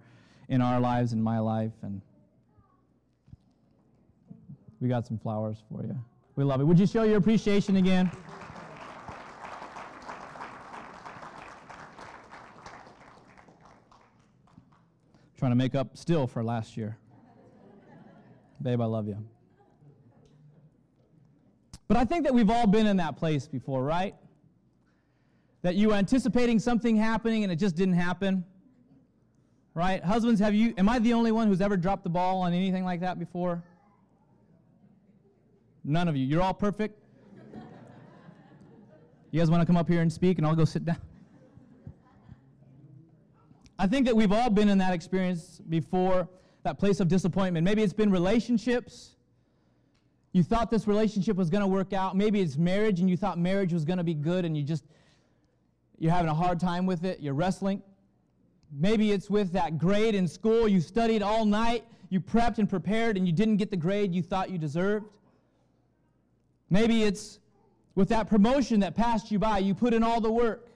in 0.48 0.60
our 0.60 0.78
lives, 0.78 1.12
in 1.12 1.22
my 1.22 1.38
life, 1.38 1.72
and 1.82 2.02
we 4.80 4.88
got 4.88 5.06
some 5.06 5.18
flowers 5.18 5.62
for 5.70 5.82
you. 5.82 5.98
We 6.36 6.44
love 6.44 6.60
it. 6.60 6.64
Would 6.64 6.78
you 6.78 6.86
show 6.86 7.04
your 7.04 7.16
appreciation 7.16 7.76
again? 7.76 8.10
Trying 15.46 15.52
to 15.52 15.64
make 15.64 15.76
up 15.76 15.96
still 15.96 16.26
for 16.26 16.42
last 16.42 16.76
year. 16.76 16.98
Babe, 18.60 18.80
I 18.80 18.84
love 18.84 19.06
you. 19.06 19.16
But 21.86 21.96
I 21.96 22.04
think 22.04 22.24
that 22.24 22.34
we've 22.34 22.50
all 22.50 22.66
been 22.66 22.88
in 22.88 22.96
that 22.96 23.16
place 23.16 23.46
before, 23.46 23.84
right? 23.84 24.16
That 25.62 25.76
you 25.76 25.90
were 25.90 25.94
anticipating 25.94 26.58
something 26.58 26.96
happening 26.96 27.44
and 27.44 27.52
it 27.52 27.60
just 27.60 27.76
didn't 27.76 27.94
happen 27.94 28.44
right? 29.74 30.02
Husbands, 30.02 30.40
have 30.40 30.52
you, 30.52 30.74
am 30.78 30.88
I 30.88 30.98
the 30.98 31.12
only 31.12 31.30
one 31.30 31.46
who's 31.46 31.60
ever 31.60 31.76
dropped 31.76 32.02
the 32.02 32.10
ball 32.10 32.40
on 32.40 32.52
anything 32.52 32.84
like 32.84 32.98
that 33.02 33.16
before? 33.16 33.62
None 35.84 36.08
of 36.08 36.16
you. 36.16 36.26
You're 36.26 36.42
all 36.42 36.54
perfect? 36.54 36.98
You 39.30 39.38
guys 39.40 39.48
want 39.48 39.60
to 39.60 39.66
come 39.66 39.76
up 39.76 39.86
here 39.86 40.00
and 40.00 40.12
speak 40.12 40.38
and 40.38 40.46
I'll 40.46 40.56
go 40.56 40.64
sit 40.64 40.84
down? 40.84 40.98
I 43.78 43.86
think 43.86 44.06
that 44.06 44.16
we've 44.16 44.32
all 44.32 44.50
been 44.50 44.68
in 44.68 44.78
that 44.78 44.94
experience 44.94 45.60
before, 45.68 46.28
that 46.62 46.78
place 46.78 47.00
of 47.00 47.08
disappointment. 47.08 47.64
Maybe 47.64 47.82
it's 47.82 47.92
been 47.92 48.10
relationships. 48.10 49.16
You 50.32 50.42
thought 50.42 50.70
this 50.70 50.86
relationship 50.86 51.36
was 51.36 51.50
going 51.50 51.60
to 51.60 51.66
work 51.66 51.92
out. 51.92 52.16
Maybe 52.16 52.40
it's 52.40 52.56
marriage 52.56 53.00
and 53.00 53.08
you 53.08 53.16
thought 53.16 53.38
marriage 53.38 53.72
was 53.72 53.84
going 53.84 53.98
to 53.98 54.04
be 54.04 54.14
good 54.14 54.44
and 54.44 54.56
you 54.56 54.62
just, 54.62 54.84
you're 55.98 56.12
having 56.12 56.30
a 56.30 56.34
hard 56.34 56.58
time 56.58 56.86
with 56.86 57.04
it. 57.04 57.20
You're 57.20 57.34
wrestling. 57.34 57.82
Maybe 58.72 59.12
it's 59.12 59.30
with 59.30 59.52
that 59.52 59.78
grade 59.78 60.14
in 60.14 60.26
school. 60.26 60.66
You 60.66 60.80
studied 60.80 61.22
all 61.22 61.44
night, 61.44 61.84
you 62.08 62.20
prepped 62.20 62.58
and 62.58 62.68
prepared, 62.68 63.16
and 63.16 63.26
you 63.26 63.32
didn't 63.32 63.56
get 63.56 63.70
the 63.70 63.76
grade 63.76 64.14
you 64.14 64.22
thought 64.22 64.50
you 64.50 64.58
deserved. 64.58 65.18
Maybe 66.68 67.04
it's 67.04 67.38
with 67.94 68.08
that 68.08 68.28
promotion 68.28 68.80
that 68.80 68.96
passed 68.96 69.30
you 69.30 69.38
by. 69.38 69.58
You 69.58 69.74
put 69.74 69.94
in 69.94 70.02
all 70.02 70.20
the 70.20 70.32
work. 70.32 70.68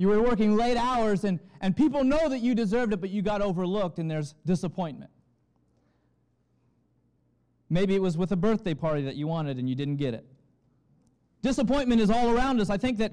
You 0.00 0.08
were 0.08 0.22
working 0.22 0.56
late 0.56 0.78
hours, 0.78 1.24
and, 1.24 1.38
and 1.60 1.76
people 1.76 2.04
know 2.04 2.30
that 2.30 2.38
you 2.38 2.54
deserved 2.54 2.94
it, 2.94 3.02
but 3.02 3.10
you 3.10 3.20
got 3.20 3.42
overlooked, 3.42 3.98
and 3.98 4.10
there's 4.10 4.34
disappointment. 4.46 5.10
Maybe 7.68 7.94
it 7.94 8.00
was 8.00 8.16
with 8.16 8.32
a 8.32 8.36
birthday 8.36 8.72
party 8.72 9.02
that 9.02 9.16
you 9.16 9.26
wanted 9.26 9.58
and 9.58 9.68
you 9.68 9.74
didn't 9.74 9.96
get 9.96 10.14
it. 10.14 10.24
Disappointment 11.42 12.00
is 12.00 12.08
all 12.08 12.34
around 12.34 12.62
us. 12.62 12.70
I 12.70 12.78
think 12.78 12.96
that 12.96 13.12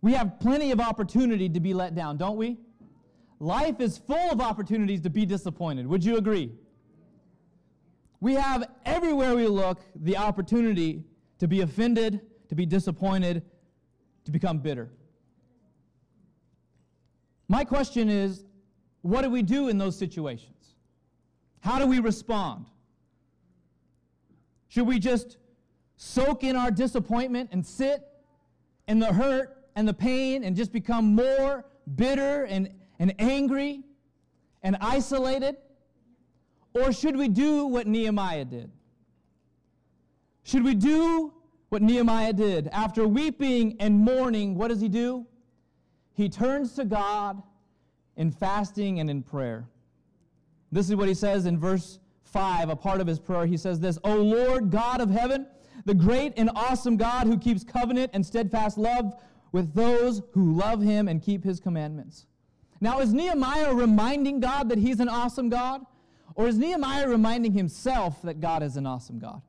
we 0.00 0.12
have 0.12 0.38
plenty 0.38 0.70
of 0.70 0.78
opportunity 0.78 1.48
to 1.48 1.58
be 1.58 1.74
let 1.74 1.96
down, 1.96 2.18
don't 2.18 2.36
we? 2.36 2.56
Life 3.40 3.80
is 3.80 3.98
full 3.98 4.30
of 4.30 4.40
opportunities 4.40 5.00
to 5.00 5.10
be 5.10 5.26
disappointed. 5.26 5.88
Would 5.88 6.04
you 6.04 6.18
agree? 6.18 6.52
We 8.20 8.34
have 8.34 8.70
everywhere 8.84 9.34
we 9.34 9.48
look 9.48 9.80
the 9.96 10.16
opportunity 10.18 11.02
to 11.40 11.48
be 11.48 11.62
offended, 11.62 12.20
to 12.48 12.54
be 12.54 12.64
disappointed, 12.64 13.42
to 14.24 14.30
become 14.30 14.60
bitter. 14.60 14.88
My 17.48 17.64
question 17.64 18.08
is 18.08 18.44
what 19.02 19.22
do 19.22 19.30
we 19.30 19.42
do 19.42 19.68
in 19.68 19.78
those 19.78 19.96
situations? 19.96 20.74
How 21.60 21.78
do 21.78 21.86
we 21.86 22.00
respond? 22.00 22.66
Should 24.68 24.86
we 24.86 24.98
just 24.98 25.36
soak 25.96 26.44
in 26.44 26.56
our 26.56 26.70
disappointment 26.70 27.50
and 27.52 27.64
sit 27.64 28.02
in 28.88 28.98
the 28.98 29.12
hurt 29.12 29.68
and 29.76 29.86
the 29.86 29.94
pain 29.94 30.44
and 30.44 30.56
just 30.56 30.72
become 30.72 31.14
more 31.14 31.64
bitter 31.94 32.44
and, 32.44 32.70
and 32.98 33.14
angry 33.18 33.82
and 34.62 34.76
isolated? 34.80 35.56
Or 36.74 36.92
should 36.92 37.16
we 37.16 37.28
do 37.28 37.66
what 37.66 37.86
Nehemiah 37.86 38.44
did? 38.44 38.70
Should 40.42 40.64
we 40.64 40.74
do 40.74 41.32
what 41.68 41.82
Nehemiah 41.82 42.32
did? 42.32 42.68
After 42.68 43.08
weeping 43.08 43.76
and 43.80 43.98
mourning, 43.98 44.56
what 44.56 44.68
does 44.68 44.80
he 44.80 44.88
do? 44.88 45.26
He 46.16 46.30
turns 46.30 46.72
to 46.76 46.86
God 46.86 47.42
in 48.16 48.30
fasting 48.30 49.00
and 49.00 49.10
in 49.10 49.22
prayer. 49.22 49.68
This 50.72 50.88
is 50.88 50.96
what 50.96 51.08
he 51.08 51.14
says 51.14 51.44
in 51.44 51.58
verse 51.58 51.98
5, 52.24 52.70
a 52.70 52.76
part 52.76 53.02
of 53.02 53.06
his 53.06 53.20
prayer. 53.20 53.44
He 53.44 53.58
says 53.58 53.78
this 53.80 53.98
O 54.02 54.16
Lord 54.16 54.70
God 54.70 55.02
of 55.02 55.10
heaven, 55.10 55.46
the 55.84 55.92
great 55.92 56.32
and 56.38 56.50
awesome 56.54 56.96
God 56.96 57.26
who 57.26 57.36
keeps 57.36 57.62
covenant 57.62 58.12
and 58.14 58.24
steadfast 58.24 58.78
love 58.78 59.14
with 59.52 59.74
those 59.74 60.22
who 60.32 60.54
love 60.54 60.80
him 60.80 61.06
and 61.06 61.22
keep 61.22 61.44
his 61.44 61.60
commandments. 61.60 62.26
Now, 62.80 63.00
is 63.00 63.12
Nehemiah 63.12 63.74
reminding 63.74 64.40
God 64.40 64.70
that 64.70 64.78
he's 64.78 65.00
an 65.00 65.10
awesome 65.10 65.50
God? 65.50 65.82
Or 66.34 66.48
is 66.48 66.56
Nehemiah 66.56 67.08
reminding 67.08 67.52
himself 67.52 68.22
that 68.22 68.40
God 68.40 68.62
is 68.62 68.78
an 68.78 68.86
awesome 68.86 69.18
God? 69.18 69.42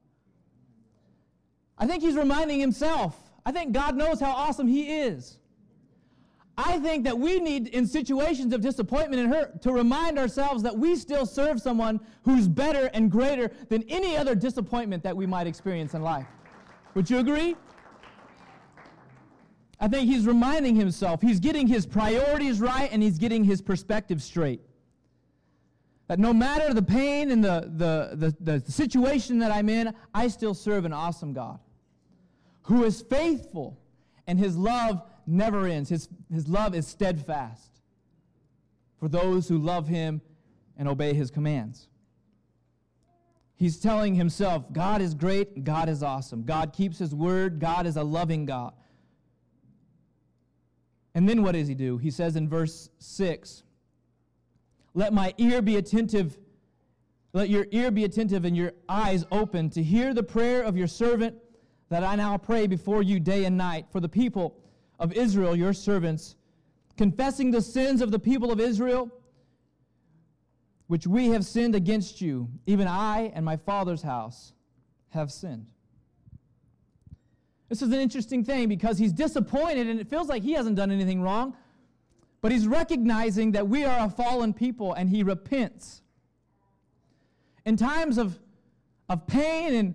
I 1.77 1.87
think 1.87 2.03
he's 2.03 2.15
reminding 2.15 2.59
himself. 2.59 3.15
I 3.45 3.53
think 3.53 3.71
God 3.71 3.95
knows 3.95 4.19
how 4.19 4.31
awesome 4.31 4.67
he 4.67 4.99
is. 4.99 5.37
I 6.57 6.79
think 6.79 7.03
that 7.03 7.17
we 7.17 7.39
need, 7.39 7.67
in 7.67 7.85
situations 7.85 8.51
of 8.51 8.61
disappointment 8.61 9.21
and 9.21 9.31
hurt, 9.31 9.61
to 9.61 9.71
remind 9.71 10.17
ourselves 10.17 10.63
that 10.63 10.75
we 10.75 10.95
still 10.95 11.25
serve 11.25 11.61
someone 11.61 11.99
who's 12.23 12.47
better 12.47 12.89
and 12.93 13.11
greater 13.11 13.51
than 13.69 13.83
any 13.83 14.17
other 14.17 14.33
disappointment 14.33 15.03
that 15.03 15.15
we 15.15 15.27
might 15.27 15.45
experience 15.45 15.93
in 15.93 16.01
life. 16.01 16.25
Would 16.95 17.11
you 17.11 17.19
agree? 17.19 17.55
I 19.79 19.87
think 19.87 20.09
he's 20.09 20.25
reminding 20.25 20.75
himself, 20.75 21.21
he's 21.21 21.39
getting 21.39 21.67
his 21.67 21.85
priorities 21.85 22.59
right 22.59 22.89
and 22.91 23.03
he's 23.03 23.19
getting 23.19 23.43
his 23.43 23.61
perspective 23.61 24.23
straight. 24.23 24.61
That 26.07 26.17
no 26.17 26.33
matter 26.33 26.73
the 26.73 26.81
pain 26.81 27.29
and 27.29 27.43
the, 27.43 27.71
the, 27.75 28.33
the, 28.41 28.53
the 28.59 28.71
situation 28.71 29.37
that 29.39 29.51
I'm 29.51 29.69
in, 29.69 29.93
I 30.15 30.29
still 30.29 30.55
serve 30.55 30.85
an 30.85 30.93
awesome 30.93 31.33
God 31.33 31.59
who 32.63 32.83
is 32.83 33.03
faithful 33.03 33.77
and 34.25 34.39
his 34.39 34.57
love 34.57 35.03
never 35.27 35.67
ends. 35.67 35.89
His, 35.89 36.07
his 36.31 36.47
love 36.47 36.73
is 36.73 36.87
steadfast 36.87 37.81
for 38.99 39.07
those 39.07 39.47
who 39.47 39.57
love 39.57 39.87
him 39.87 40.21
and 40.77 40.87
obey 40.87 41.13
his 41.13 41.29
commands. 41.29 41.87
He's 43.55 43.79
telling 43.79 44.15
himself, 44.15 44.71
God 44.71 45.01
is 45.01 45.13
great, 45.13 45.63
God 45.63 45.89
is 45.89 46.03
awesome. 46.03 46.43
God 46.43 46.73
keeps 46.73 46.99
his 46.99 47.13
word, 47.13 47.59
God 47.59 47.87
is 47.87 47.97
a 47.97 48.03
loving 48.03 48.45
God. 48.45 48.73
And 51.15 51.27
then 51.27 51.41
what 51.41 51.53
does 51.53 51.67
he 51.67 51.73
do? 51.73 51.97
He 51.97 52.11
says 52.11 52.35
in 52.35 52.47
verse 52.47 52.89
6 52.99 53.63
Let 54.93 55.13
my 55.13 55.33
ear 55.39 55.63
be 55.63 55.77
attentive, 55.77 56.37
let 57.33 57.49
your 57.49 57.65
ear 57.71 57.89
be 57.89 58.03
attentive 58.03 58.45
and 58.45 58.55
your 58.55 58.73
eyes 58.87 59.25
open 59.31 59.71
to 59.71 59.81
hear 59.81 60.13
the 60.13 60.23
prayer 60.23 60.61
of 60.61 60.77
your 60.77 60.87
servant 60.87 61.35
that 61.89 62.03
I 62.03 62.15
now 62.15 62.37
pray 62.37 62.67
before 62.67 63.01
you 63.01 63.19
day 63.19 63.45
and 63.45 63.57
night 63.57 63.87
for 63.91 63.99
the 63.99 64.09
people 64.09 64.59
of 64.99 65.13
Israel, 65.13 65.55
your 65.55 65.73
servants, 65.73 66.35
confessing 66.97 67.51
the 67.51 67.61
sins 67.61 68.01
of 68.01 68.11
the 68.11 68.19
people 68.19 68.51
of 68.51 68.59
Israel, 68.59 69.11
which 70.87 71.05
we 71.05 71.27
have 71.27 71.45
sinned 71.45 71.75
against 71.75 72.21
you. 72.21 72.49
Even 72.65 72.87
I 72.87 73.31
and 73.35 73.43
my 73.45 73.57
father's 73.57 74.01
house 74.01 74.53
have 75.09 75.31
sinned. 75.31 75.67
This 77.69 77.81
is 77.81 77.89
an 77.91 77.99
interesting 77.99 78.43
thing 78.45 78.69
because 78.69 78.97
he's 78.97 79.11
disappointed 79.11 79.87
and 79.87 79.99
it 79.99 80.09
feels 80.09 80.29
like 80.29 80.41
he 80.41 80.53
hasn't 80.53 80.77
done 80.77 80.89
anything 80.89 81.21
wrong, 81.21 81.55
but 82.41 82.51
he's 82.51 82.65
recognizing 82.67 83.51
that 83.51 83.67
we 83.67 83.83
are 83.83 84.05
a 84.05 84.09
fallen 84.09 84.53
people 84.53 84.93
and 84.93 85.09
he 85.09 85.23
repents. 85.23 86.01
in 87.65 87.75
times 87.75 88.17
of, 88.17 88.39
of 89.09 89.27
pain 89.27 89.75
and 89.75 89.93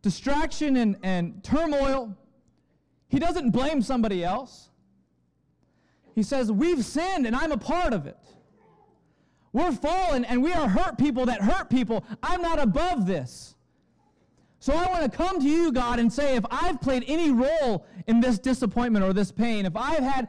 distraction 0.00 0.78
and, 0.78 0.96
and 1.02 1.44
turmoil, 1.44 2.16
he 3.08 3.18
doesn't 3.18 3.50
blame 3.50 3.82
somebody 3.82 4.22
else. 4.22 4.68
He 6.14 6.22
says, 6.22 6.52
We've 6.52 6.84
sinned 6.84 7.26
and 7.26 7.34
I'm 7.34 7.52
a 7.52 7.58
part 7.58 7.92
of 7.92 8.06
it. 8.06 8.18
We're 9.52 9.72
fallen 9.72 10.24
and 10.24 10.42
we 10.42 10.52
are 10.52 10.68
hurt 10.68 10.98
people 10.98 11.26
that 11.26 11.40
hurt 11.40 11.70
people. 11.70 12.04
I'm 12.22 12.42
not 12.42 12.58
above 12.58 13.06
this. 13.06 13.54
So 14.60 14.74
I 14.74 14.86
want 14.88 15.10
to 15.10 15.16
come 15.16 15.40
to 15.40 15.48
you, 15.48 15.72
God, 15.72 16.00
and 16.00 16.12
say 16.12 16.36
if 16.36 16.44
I've 16.50 16.80
played 16.80 17.04
any 17.06 17.30
role 17.30 17.86
in 18.06 18.20
this 18.20 18.38
disappointment 18.38 19.04
or 19.04 19.12
this 19.12 19.30
pain, 19.30 19.64
if 19.66 19.76
I've 19.76 20.02
had 20.02 20.28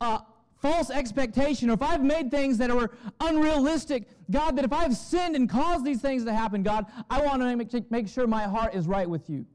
a 0.00 0.22
false 0.56 0.90
expectation, 0.90 1.70
or 1.70 1.74
if 1.74 1.82
I've 1.82 2.02
made 2.02 2.30
things 2.30 2.58
that 2.58 2.70
are 2.70 2.90
unrealistic, 3.20 4.08
God, 4.30 4.56
that 4.56 4.64
if 4.64 4.72
I've 4.72 4.96
sinned 4.96 5.36
and 5.36 5.48
caused 5.48 5.84
these 5.84 6.00
things 6.00 6.24
to 6.24 6.32
happen, 6.32 6.62
God, 6.62 6.86
I 7.10 7.20
want 7.20 7.42
to 7.42 7.84
make 7.90 8.08
sure 8.08 8.26
my 8.26 8.44
heart 8.44 8.74
is 8.74 8.86
right 8.86 9.08
with 9.08 9.28
you. 9.28 9.46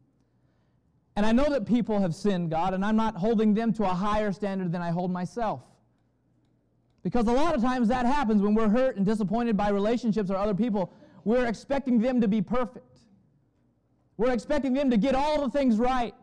And 1.15 1.25
I 1.25 1.32
know 1.32 1.50
that 1.50 1.65
people 1.65 2.00
have 2.00 2.15
sinned, 2.15 2.50
God, 2.50 2.74
and 2.74 2.84
I'm 2.84 2.96
not 2.96 3.15
holding 3.15 3.53
them 3.53 3.72
to 3.74 3.84
a 3.84 3.93
higher 3.93 4.32
standard 4.32 4.72
than 4.72 4.82
I 4.82 4.89
hold 4.89 5.12
myself. 5.12 5.62
Because 7.03 7.27
a 7.27 7.32
lot 7.32 7.53
of 7.53 7.62
times 7.62 7.88
that 7.89 8.05
happens 8.05 8.41
when 8.41 8.55
we're 8.55 8.70
hurt 8.70 8.96
and 8.96 9.05
disappointed 9.05 9.55
by 9.55 9.70
relationships 9.70 10.32
or 10.32 10.38
other 10.38 10.55
people. 10.55 10.91
We're 11.25 11.46
expecting 11.46 12.00
them 12.00 12.22
to 12.22 12.27
be 12.27 12.41
perfect. 12.41 13.00
We're 14.17 14.32
expecting 14.32 14.74
them 14.74 14.89
to 14.89 14.98
get 14.98 15.13
all 15.13 15.41
the 15.41 15.50
things 15.50 15.77
right, 15.77 16.13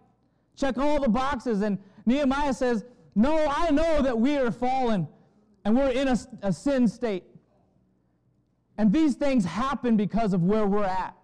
check 0.56 0.78
all 0.78 1.00
the 1.00 1.08
boxes. 1.08 1.62
And 1.62 1.78
Nehemiah 2.06 2.54
says, 2.54 2.84
No, 3.14 3.46
I 3.48 3.70
know 3.70 4.02
that 4.02 4.18
we 4.18 4.36
are 4.36 4.50
fallen 4.50 5.06
and 5.64 5.76
we're 5.76 5.90
in 5.90 6.08
a, 6.08 6.18
a 6.42 6.52
sin 6.52 6.88
state. 6.88 7.24
And 8.78 8.92
these 8.92 9.14
things 9.14 9.44
happen 9.44 9.96
because 9.96 10.32
of 10.32 10.42
where 10.42 10.66
we're 10.66 10.84
at. 10.84 11.14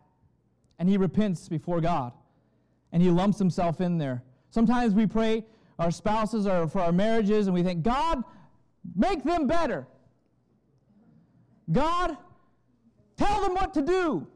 And 0.79 0.89
he 0.89 0.99
repents 0.99 1.49
before 1.49 1.81
God 1.81 2.13
and 2.93 3.03
he 3.03 3.11
lumps 3.11 3.39
himself 3.39 3.81
in 3.81 3.99
there. 3.99 4.23
Sometimes 4.51 4.95
we 4.95 5.07
pray 5.07 5.45
our 5.79 5.91
spouses 5.91 6.47
or 6.47 6.67
for 6.69 6.81
our 6.81 6.93
marriages 6.93 7.47
and 7.47 7.55
we 7.55 7.63
think, 7.63 7.83
God, 7.83 8.25
make 8.95 9.23
them 9.25 9.47
better. 9.47 9.87
God, 11.71 12.17
tell 13.17 13.43
them 13.43 13.55
what 13.55 13.75
to 13.75 13.83
do. 13.83 14.27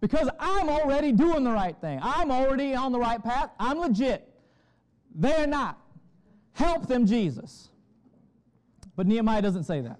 Because 0.00 0.28
I'm 0.38 0.68
already 0.68 1.12
doing 1.12 1.44
the 1.44 1.52
right 1.52 1.76
thing. 1.80 2.00
I'm 2.02 2.30
already 2.30 2.74
on 2.74 2.90
the 2.90 2.98
right 2.98 3.22
path. 3.22 3.50
I'm 3.58 3.78
legit. 3.78 4.26
They're 5.14 5.46
not. 5.46 5.78
Help 6.52 6.86
them, 6.86 7.06
Jesus. 7.06 7.68
But 8.96 9.06
Nehemiah 9.06 9.42
doesn't 9.42 9.64
say 9.64 9.82
that. 9.82 9.98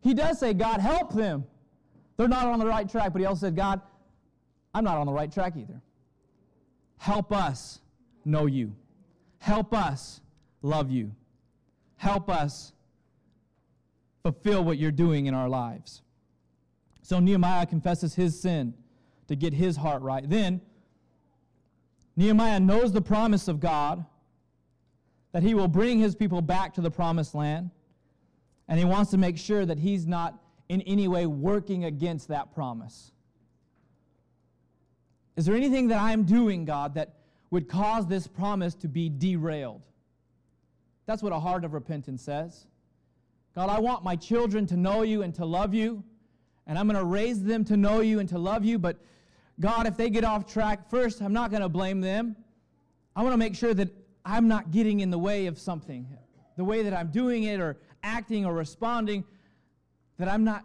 He 0.00 0.14
does 0.14 0.40
say, 0.40 0.52
God, 0.52 0.80
help 0.80 1.12
them. 1.14 1.44
They're 2.16 2.28
not 2.28 2.46
on 2.46 2.58
the 2.58 2.66
right 2.66 2.88
track, 2.88 3.12
but 3.12 3.20
he 3.20 3.26
also 3.26 3.46
said, 3.46 3.56
God, 3.56 3.80
I'm 4.74 4.84
not 4.84 4.98
on 4.98 5.06
the 5.06 5.12
right 5.12 5.30
track 5.30 5.54
either. 5.56 5.80
Help 7.02 7.32
us 7.32 7.80
know 8.24 8.46
you. 8.46 8.76
Help 9.38 9.74
us 9.74 10.20
love 10.62 10.88
you. 10.88 11.10
Help 11.96 12.30
us 12.30 12.72
fulfill 14.22 14.62
what 14.62 14.78
you're 14.78 14.92
doing 14.92 15.26
in 15.26 15.34
our 15.34 15.48
lives. 15.48 16.02
So 17.02 17.18
Nehemiah 17.18 17.66
confesses 17.66 18.14
his 18.14 18.40
sin 18.40 18.72
to 19.26 19.34
get 19.34 19.52
his 19.52 19.76
heart 19.76 20.02
right. 20.02 20.30
Then, 20.30 20.60
Nehemiah 22.14 22.60
knows 22.60 22.92
the 22.92 23.02
promise 23.02 23.48
of 23.48 23.58
God 23.58 24.06
that 25.32 25.42
he 25.42 25.54
will 25.54 25.66
bring 25.66 25.98
his 25.98 26.14
people 26.14 26.40
back 26.40 26.72
to 26.74 26.80
the 26.80 26.90
promised 26.92 27.34
land, 27.34 27.70
and 28.68 28.78
he 28.78 28.84
wants 28.84 29.10
to 29.10 29.18
make 29.18 29.38
sure 29.38 29.66
that 29.66 29.80
he's 29.80 30.06
not 30.06 30.38
in 30.68 30.82
any 30.82 31.08
way 31.08 31.26
working 31.26 31.84
against 31.84 32.28
that 32.28 32.54
promise. 32.54 33.10
Is 35.36 35.46
there 35.46 35.54
anything 35.56 35.88
that 35.88 36.00
I'm 36.00 36.24
doing, 36.24 36.64
God, 36.64 36.94
that 36.94 37.14
would 37.50 37.68
cause 37.68 38.06
this 38.06 38.26
promise 38.26 38.74
to 38.76 38.88
be 38.88 39.08
derailed? 39.08 39.82
That's 41.06 41.22
what 41.22 41.32
a 41.32 41.40
heart 41.40 41.64
of 41.64 41.72
repentance 41.72 42.22
says. 42.22 42.66
God, 43.54 43.68
I 43.68 43.80
want 43.80 44.04
my 44.04 44.16
children 44.16 44.66
to 44.68 44.76
know 44.76 45.02
you 45.02 45.22
and 45.22 45.34
to 45.34 45.44
love 45.44 45.74
you, 45.74 46.02
and 46.66 46.78
I'm 46.78 46.86
going 46.86 46.98
to 46.98 47.04
raise 47.04 47.42
them 47.42 47.64
to 47.66 47.76
know 47.76 48.00
you 48.00 48.18
and 48.18 48.28
to 48.30 48.38
love 48.38 48.64
you, 48.64 48.78
but 48.78 48.98
God, 49.60 49.86
if 49.86 49.96
they 49.96 50.08
get 50.10 50.24
off 50.24 50.46
track, 50.46 50.88
first, 50.88 51.20
I'm 51.20 51.32
not 51.32 51.50
going 51.50 51.62
to 51.62 51.68
blame 51.68 52.00
them. 52.00 52.36
I 53.14 53.22
want 53.22 53.34
to 53.34 53.38
make 53.38 53.54
sure 53.54 53.74
that 53.74 53.90
I'm 54.24 54.48
not 54.48 54.70
getting 54.70 55.00
in 55.00 55.10
the 55.10 55.18
way 55.18 55.46
of 55.46 55.58
something, 55.58 56.06
the 56.56 56.64
way 56.64 56.82
that 56.82 56.94
I'm 56.94 57.08
doing 57.08 57.44
it 57.44 57.60
or 57.60 57.76
acting 58.02 58.46
or 58.46 58.54
responding, 58.54 59.24
that 60.18 60.28
I'm 60.28 60.44
not 60.44 60.64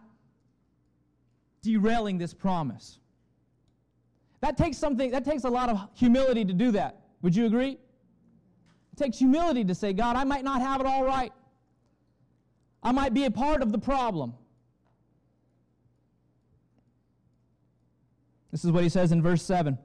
derailing 1.62 2.18
this 2.18 2.34
promise. 2.34 3.00
That 4.42 4.58
takes 4.58 4.78
something, 4.78 5.12
that 5.12 5.26
takes 5.26 5.44
a 5.44 5.50
lot 5.50 5.70
of 5.70 5.90
humility 5.94 6.46
to 6.46 6.54
do 6.54 6.72
that. 6.72 7.02
Would 7.22 7.36
you 7.36 7.46
agree? 7.46 7.72
It 7.72 8.98
takes 8.98 9.18
humility 9.18 9.64
to 9.66 9.76
say, 9.76 9.94
God, 9.94 10.16
I 10.16 10.24
might 10.24 10.44
not 10.44 10.62
have 10.62 10.80
it 10.80 10.88
all 10.88 11.04
right. 11.04 11.32
I 12.84 12.92
might 12.92 13.14
be 13.14 13.26
a 13.26 13.32
part 13.32 13.62
of 13.62 13.72
the 13.72 13.80
problem. 13.80 14.34
This 18.52 18.64
is 18.64 18.72
what 18.72 18.84
he 18.84 18.90
says 18.90 19.12
in 19.12 19.22
verse 19.22 19.44
7. 19.44 19.78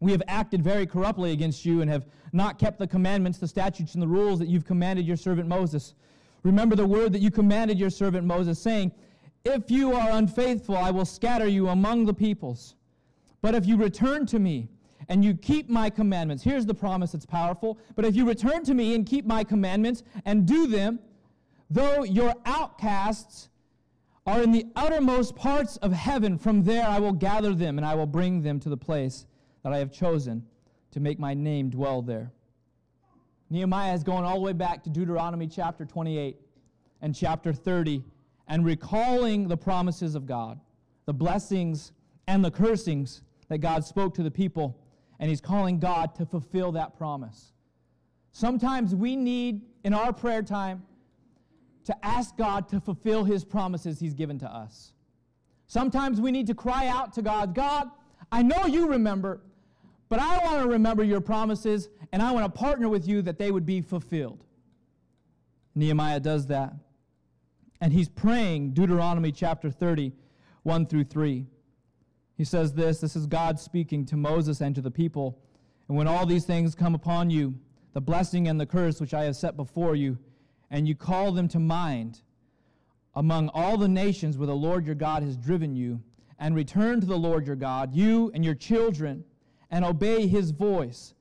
We 0.00 0.12
have 0.12 0.22
acted 0.26 0.62
very 0.62 0.86
corruptly 0.86 1.32
against 1.32 1.64
you 1.64 1.82
and 1.82 1.90
have 1.90 2.06
not 2.32 2.58
kept 2.58 2.78
the 2.78 2.86
commandments, 2.86 3.38
the 3.38 3.46
statutes, 3.46 3.94
and 3.94 4.02
the 4.02 4.08
rules 4.08 4.38
that 4.38 4.48
you've 4.48 4.64
commanded 4.64 5.06
your 5.06 5.16
servant 5.16 5.48
Moses. 5.48 5.94
Remember 6.42 6.74
the 6.74 6.86
word 6.86 7.12
that 7.12 7.20
you 7.20 7.30
commanded 7.30 7.78
your 7.78 7.90
servant 7.90 8.26
Moses, 8.26 8.58
saying, 8.60 8.92
If 9.44 9.70
you 9.70 9.92
are 9.94 10.10
unfaithful, 10.10 10.76
I 10.76 10.90
will 10.90 11.04
scatter 11.04 11.46
you 11.46 11.68
among 11.68 12.06
the 12.06 12.14
peoples. 12.14 12.74
But 13.42 13.54
if 13.54 13.66
you 13.66 13.76
return 13.76 14.24
to 14.26 14.38
me 14.38 14.68
and 15.08 15.24
you 15.24 15.34
keep 15.34 15.68
my 15.68 15.90
commandments, 15.90 16.42
here's 16.42 16.64
the 16.64 16.74
promise 16.74 17.12
that's 17.12 17.26
powerful. 17.26 17.78
But 17.94 18.04
if 18.04 18.16
you 18.16 18.26
return 18.26 18.64
to 18.64 18.74
me 18.74 18.94
and 18.94 19.04
keep 19.04 19.26
my 19.26 19.44
commandments 19.44 20.02
and 20.24 20.46
do 20.46 20.66
them, 20.66 21.00
though 21.68 22.04
your 22.04 22.34
outcasts 22.46 23.50
are 24.26 24.42
in 24.42 24.52
the 24.52 24.66
uttermost 24.76 25.34
parts 25.34 25.76
of 25.78 25.92
heaven. 25.92 26.38
From 26.38 26.62
there 26.62 26.86
I 26.86 26.98
will 26.98 27.12
gather 27.12 27.54
them, 27.54 27.78
and 27.78 27.86
I 27.86 27.94
will 27.94 28.06
bring 28.06 28.42
them 28.42 28.60
to 28.60 28.68
the 28.68 28.76
place 28.76 29.26
that 29.62 29.72
I 29.72 29.78
have 29.78 29.92
chosen 29.92 30.44
to 30.92 31.00
make 31.00 31.18
my 31.18 31.34
name 31.34 31.70
dwell 31.70 32.02
there. 32.02 32.30
Nehemiah 33.50 33.94
is 33.94 34.04
going 34.04 34.24
all 34.24 34.36
the 34.36 34.40
way 34.40 34.52
back 34.52 34.82
to 34.84 34.90
Deuteronomy 34.90 35.46
chapter 35.46 35.84
28 35.84 36.36
and 37.02 37.14
chapter 37.14 37.52
30 37.52 38.02
and 38.48 38.64
recalling 38.64 39.48
the 39.48 39.56
promises 39.56 40.14
of 40.14 40.26
God, 40.26 40.60
the 41.06 41.12
blessings 41.12 41.92
and 42.26 42.44
the 42.44 42.50
cursings 42.50 43.22
that 43.52 43.58
God 43.58 43.84
spoke 43.84 44.14
to 44.14 44.22
the 44.22 44.30
people, 44.30 44.78
and 45.20 45.28
he's 45.28 45.42
calling 45.42 45.78
God 45.78 46.14
to 46.14 46.24
fulfill 46.24 46.72
that 46.72 46.96
promise. 46.96 47.52
Sometimes 48.32 48.94
we 48.94 49.14
need, 49.14 49.60
in 49.84 49.92
our 49.92 50.10
prayer 50.10 50.42
time, 50.42 50.82
to 51.84 51.94
ask 52.02 52.34
God 52.38 52.66
to 52.70 52.80
fulfill 52.80 53.24
his 53.24 53.44
promises 53.44 54.00
he's 54.00 54.14
given 54.14 54.38
to 54.38 54.46
us. 54.46 54.94
Sometimes 55.66 56.18
we 56.18 56.30
need 56.30 56.46
to 56.46 56.54
cry 56.54 56.86
out 56.86 57.12
to 57.12 57.20
God, 57.20 57.54
God, 57.54 57.90
I 58.30 58.40
know 58.42 58.64
you 58.64 58.88
remember, 58.88 59.42
but 60.08 60.18
I 60.18 60.38
want 60.38 60.62
to 60.62 60.68
remember 60.68 61.04
your 61.04 61.20
promises 61.20 61.90
and 62.10 62.22
I 62.22 62.32
want 62.32 62.46
to 62.46 62.58
partner 62.58 62.88
with 62.88 63.06
you 63.06 63.20
that 63.22 63.38
they 63.38 63.50
would 63.50 63.66
be 63.66 63.82
fulfilled. 63.82 64.44
Nehemiah 65.74 66.20
does 66.20 66.46
that. 66.46 66.72
And 67.82 67.92
he's 67.92 68.08
praying 68.08 68.72
Deuteronomy 68.72 69.30
chapter 69.30 69.70
30, 69.70 70.12
1 70.62 70.86
through 70.86 71.04
3. 71.04 71.46
He 72.36 72.44
says 72.44 72.72
this 72.72 73.00
this 73.00 73.16
is 73.16 73.26
God 73.26 73.58
speaking 73.58 74.04
to 74.06 74.16
Moses 74.16 74.60
and 74.60 74.74
to 74.74 74.80
the 74.80 74.90
people. 74.90 75.38
And 75.88 75.96
when 75.96 76.08
all 76.08 76.26
these 76.26 76.44
things 76.44 76.74
come 76.74 76.94
upon 76.94 77.30
you, 77.30 77.54
the 77.92 78.00
blessing 78.00 78.48
and 78.48 78.60
the 78.60 78.66
curse 78.66 79.00
which 79.00 79.14
I 79.14 79.24
have 79.24 79.36
set 79.36 79.56
before 79.56 79.94
you, 79.94 80.18
and 80.70 80.88
you 80.88 80.94
call 80.94 81.32
them 81.32 81.48
to 81.48 81.58
mind 81.58 82.22
among 83.14 83.48
all 83.50 83.76
the 83.76 83.88
nations 83.88 84.38
where 84.38 84.46
the 84.46 84.54
Lord 84.54 84.86
your 84.86 84.94
God 84.94 85.22
has 85.22 85.36
driven 85.36 85.76
you, 85.76 86.00
and 86.38 86.56
return 86.56 87.00
to 87.00 87.06
the 87.06 87.18
Lord 87.18 87.46
your 87.46 87.56
God, 87.56 87.94
you 87.94 88.30
and 88.34 88.44
your 88.44 88.54
children, 88.54 89.22
and 89.70 89.84
obey 89.84 90.26
his 90.26 90.50
voice 90.50 91.14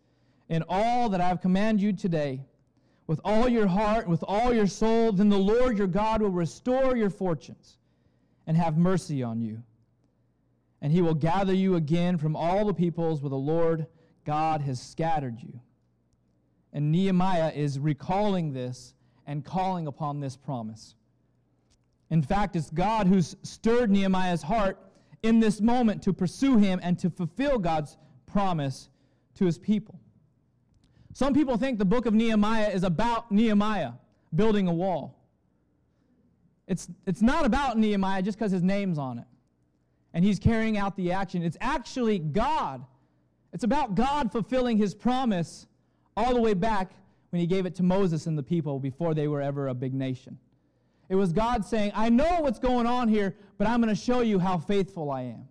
in 0.49 0.63
all 0.67 1.09
that 1.09 1.21
I 1.21 1.27
have 1.27 1.41
commanded 1.41 1.81
you 1.81 1.93
today, 1.93 2.41
with 3.07 3.21
all 3.23 3.47
your 3.47 3.67
heart, 3.67 4.07
with 4.07 4.23
all 4.27 4.53
your 4.53 4.67
soul, 4.67 5.11
then 5.11 5.29
the 5.29 5.37
Lord 5.37 5.77
your 5.77 5.87
God 5.87 6.21
will 6.21 6.29
restore 6.29 6.95
your 6.95 7.09
fortunes 7.09 7.77
and 8.47 8.55
have 8.57 8.77
mercy 8.77 9.21
on 9.21 9.41
you. 9.41 9.61
And 10.81 10.91
he 10.91 11.01
will 11.01 11.13
gather 11.13 11.53
you 11.53 11.75
again 11.75 12.17
from 12.17 12.35
all 12.35 12.65
the 12.65 12.73
peoples 12.73 13.21
where 13.21 13.29
the 13.29 13.35
Lord 13.35 13.85
God 14.25 14.61
has 14.61 14.81
scattered 14.81 15.41
you. 15.41 15.59
And 16.73 16.91
Nehemiah 16.91 17.51
is 17.53 17.77
recalling 17.79 18.53
this 18.53 18.93
and 19.27 19.45
calling 19.45 19.87
upon 19.87 20.19
this 20.19 20.35
promise. 20.35 20.95
In 22.09 22.21
fact, 22.21 22.55
it's 22.55 22.69
God 22.69 23.07
who's 23.07 23.35
stirred 23.43 23.91
Nehemiah's 23.91 24.41
heart 24.41 24.79
in 25.23 25.39
this 25.39 25.61
moment 25.61 26.01
to 26.03 26.13
pursue 26.13 26.57
him 26.57 26.79
and 26.81 26.97
to 26.99 27.09
fulfill 27.09 27.59
God's 27.59 27.97
promise 28.25 28.89
to 29.35 29.45
his 29.45 29.57
people. 29.57 29.99
Some 31.13 31.33
people 31.33 31.57
think 31.57 31.77
the 31.77 31.85
book 31.85 32.05
of 32.05 32.13
Nehemiah 32.13 32.69
is 32.69 32.83
about 32.83 33.31
Nehemiah 33.31 33.93
building 34.33 34.67
a 34.67 34.73
wall. 34.73 35.17
It's, 36.67 36.87
it's 37.05 37.21
not 37.21 37.45
about 37.45 37.77
Nehemiah 37.77 38.21
just 38.21 38.37
because 38.37 38.51
his 38.51 38.63
name's 38.63 38.97
on 38.97 39.19
it. 39.19 39.25
And 40.13 40.23
he's 40.25 40.39
carrying 40.39 40.77
out 40.77 40.95
the 40.95 41.11
action. 41.11 41.43
It's 41.43 41.57
actually 41.61 42.19
God. 42.19 42.85
It's 43.53 43.63
about 43.63 43.95
God 43.95 44.31
fulfilling 44.31 44.77
his 44.77 44.93
promise 44.93 45.67
all 46.15 46.33
the 46.33 46.41
way 46.41 46.53
back 46.53 46.91
when 47.29 47.39
he 47.39 47.47
gave 47.47 47.65
it 47.65 47.75
to 47.75 47.83
Moses 47.83 48.27
and 48.27 48.37
the 48.37 48.43
people 48.43 48.79
before 48.79 49.13
they 49.13 49.27
were 49.27 49.41
ever 49.41 49.69
a 49.69 49.73
big 49.73 49.93
nation. 49.93 50.37
It 51.09 51.15
was 51.15 51.33
God 51.33 51.65
saying, 51.65 51.91
I 51.93 52.09
know 52.09 52.39
what's 52.39 52.59
going 52.59 52.87
on 52.87 53.07
here, 53.07 53.35
but 53.57 53.67
I'm 53.67 53.81
going 53.81 53.93
to 53.93 54.01
show 54.01 54.21
you 54.21 54.39
how 54.39 54.57
faithful 54.57 55.11
I 55.11 55.23
am. 55.23 55.47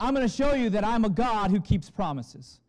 I'm 0.00 0.14
going 0.14 0.26
to 0.26 0.34
show 0.34 0.54
you 0.54 0.70
that 0.70 0.84
I'm 0.84 1.04
a 1.04 1.10
God 1.10 1.50
who 1.50 1.60
keeps 1.60 1.90
promises. 1.90 2.60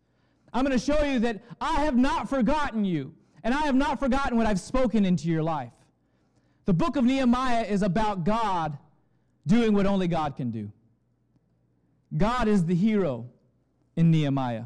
I'm 0.53 0.65
going 0.65 0.77
to 0.77 0.83
show 0.83 1.03
you 1.03 1.19
that 1.19 1.39
I 1.59 1.81
have 1.85 1.97
not 1.97 2.29
forgotten 2.29 2.83
you, 2.83 3.13
and 3.43 3.53
I 3.53 3.61
have 3.61 3.75
not 3.75 3.99
forgotten 3.99 4.37
what 4.37 4.45
I've 4.45 4.59
spoken 4.59 5.05
into 5.05 5.29
your 5.29 5.41
life. 5.41 5.71
The 6.65 6.73
book 6.73 6.95
of 6.95 7.05
Nehemiah 7.05 7.63
is 7.63 7.81
about 7.81 8.23
God 8.23 8.77
doing 9.47 9.73
what 9.73 9.85
only 9.85 10.07
God 10.07 10.35
can 10.35 10.51
do. 10.51 10.71
God 12.15 12.47
is 12.47 12.65
the 12.65 12.75
hero 12.75 13.29
in 13.95 14.11
Nehemiah. 14.11 14.65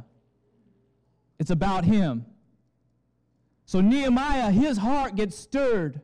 It's 1.39 1.51
about 1.51 1.85
him. 1.85 2.25
So 3.65 3.81
Nehemiah, 3.81 4.51
his 4.51 4.77
heart 4.77 5.15
gets 5.15 5.35
stirred 5.35 6.01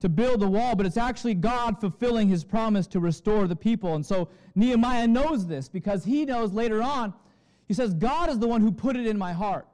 to 0.00 0.08
build 0.08 0.40
the 0.40 0.48
wall, 0.48 0.74
but 0.74 0.84
it's 0.84 0.96
actually 0.96 1.34
God 1.34 1.80
fulfilling 1.80 2.28
his 2.28 2.42
promise 2.42 2.86
to 2.88 3.00
restore 3.00 3.46
the 3.46 3.54
people. 3.54 3.94
And 3.94 4.04
so 4.04 4.28
Nehemiah 4.54 5.06
knows 5.06 5.46
this 5.46 5.68
because 5.68 6.04
he 6.04 6.24
knows 6.24 6.52
later 6.52 6.82
on, 6.82 7.14
he 7.68 7.74
says, 7.74 7.94
God 7.94 8.28
is 8.28 8.38
the 8.38 8.48
one 8.48 8.60
who 8.60 8.72
put 8.72 8.96
it 8.96 9.06
in 9.06 9.16
my 9.16 9.32
heart. 9.32 9.68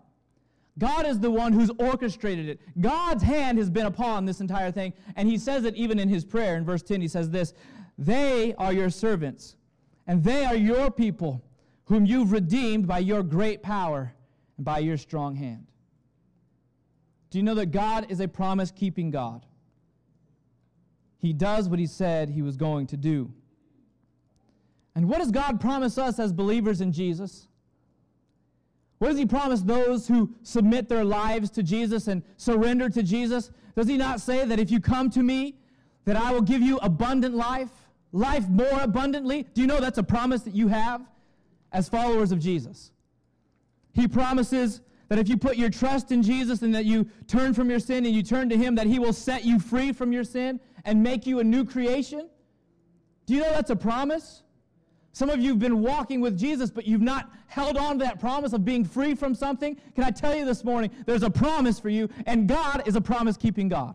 God 0.79 1.07
is 1.07 1.19
the 1.19 1.31
one 1.31 1.53
who's 1.53 1.71
orchestrated 1.79 2.49
it. 2.49 2.61
God's 2.81 3.23
hand 3.23 3.59
has 3.59 3.69
been 3.71 3.87
upon 3.87 4.25
this 4.25 4.41
entire 4.41 4.71
thing. 4.71 4.93
And 5.17 5.29
he 5.29 5.39
says 5.39 5.65
it 5.65 5.75
even 5.75 5.99
in 5.99 6.09
his 6.09 6.25
prayer. 6.25 6.57
In 6.57 6.65
verse 6.65 6.83
10, 6.83 7.01
he 7.01 7.09
says 7.09 7.31
this 7.31 7.55
They 7.97 8.55
are 8.55 8.73
your 8.73 8.91
servants, 8.91 9.57
and 10.09 10.25
they 10.25 10.45
are 10.45 10.57
your 10.57 10.91
people, 10.91 11.45
whom 11.85 12.07
you've 12.07 12.33
redeemed 12.33 12.89
by 12.89 12.99
your 12.99 13.23
great 13.23 13.63
power 13.63 14.15
and 14.57 14.65
by 14.65 14.79
your 14.79 14.97
strong 14.97 15.37
hand. 15.37 15.67
Do 17.31 17.39
you 17.39 17.45
know 17.45 17.55
that 17.55 17.67
God 17.67 18.11
is 18.11 18.21
a 18.21 18.27
promise 18.27 18.71
keeping 18.71 19.11
God? 19.11 19.45
He 21.19 21.33
does 21.33 21.69
what 21.69 21.79
he 21.79 21.87
said 21.87 22.31
he 22.31 22.43
was 22.43 22.57
going 22.57 22.87
to 22.89 22.97
do. 22.97 23.33
And 24.95 25.09
what 25.09 25.19
does 25.19 25.31
God 25.31 25.61
promise 25.61 25.99
us 25.99 26.19
as 26.19 26.33
believers 26.33 26.81
in 26.81 26.91
Jesus? 26.91 27.47
What 28.99 29.09
does 29.09 29.19
he 29.19 29.27
promise 29.27 29.61
those 29.61 30.09
who 30.09 30.35
submit 30.43 30.89
their 30.89 31.05
lives 31.05 31.51
to 31.51 31.63
Jesus 31.63 32.09
and 32.09 32.23
surrender 32.37 32.89
to 32.89 33.03
Jesus? 33.03 33.51
Does 33.77 33.87
he 33.87 33.97
not 33.97 34.21
say 34.21 34.45
that 34.45 34.59
if 34.59 34.71
you 34.71 34.81
come 34.81 35.11
to 35.11 35.23
me, 35.23 35.57
that 36.05 36.17
I 36.17 36.33
will 36.33 36.43
give 36.43 36.63
you 36.63 36.79
abundant 36.79 37.35
life, 37.35 37.78
life 38.13 38.49
more 38.49 38.81
abundantly? 38.81 39.47
Do 39.55 39.61
you 39.61 39.67
know 39.67 39.81
that's 39.81 39.99
a 39.99 40.03
promise 40.03 40.43
that 40.43 40.55
you 40.55 40.69
have 40.69 41.03
as 41.73 41.89
followers 41.89 42.33
of 42.33 42.39
Jesus? 42.39 42.93
He 43.93 44.09
promises 44.09 44.81
that 45.09 45.19
if 45.19 45.29
you 45.29 45.37
put 45.37 45.57
your 45.57 45.71
trust 45.71 46.13
in 46.13 46.23
Jesus 46.23 46.63
and 46.63 46.75
that 46.75 46.85
you 46.85 47.09
turn 47.27 47.55
from 47.55 47.71
your 47.71 47.81
sin 47.81 48.05
and 48.07 48.15
you 48.15 48.23
turn 48.23 48.49
to 48.51 48.57
him, 48.57 48.75
that 48.75 48.87
he 48.87 48.99
will 48.99 49.13
set 49.13 49.45
you 49.45 49.59
free 49.59 49.93
from 49.93 50.13
your 50.13 50.25
sin 50.25 50.61
and 50.85 51.03
make 51.03 51.27
you 51.27 51.41
a 51.41 51.45
new 51.45 51.65
creation? 51.65 52.29
Do 53.27 53.35
you 53.35 53.41
know 53.41 53.51
that's 53.51 53.71
a 53.71 53.77
promise? 53.77 54.43
Some 55.13 55.31
of 55.31 55.41
you 55.41 55.51
have 55.51 55.59
been 55.59 55.83
walking 55.83 56.21
with 56.21 56.39
Jesus, 56.39 56.71
but 56.71 56.87
you've 56.87 57.01
not 57.01 57.31
held 57.47 57.77
on 57.77 57.99
to 57.99 58.05
that 58.05 58.21
promise 58.21 58.53
of 58.53 58.65
being 58.65 58.85
free 58.85 59.15
from 59.15 59.35
something. 59.35 59.77
Can 59.95 60.05
I 60.05 60.11
tell 60.11 60.37
you 60.37 60.45
this 60.45 60.63
morning, 60.63 60.91
there's 61.07 61.23
a 61.23 61.31
promise 61.31 61.81
for 61.81 61.89
you, 61.89 62.09
and 62.27 62.49
God 62.49 62.87
is 62.87 62.95
a 62.95 63.01
promise 63.01 63.37
keeping 63.37 63.69
God. 63.69 63.95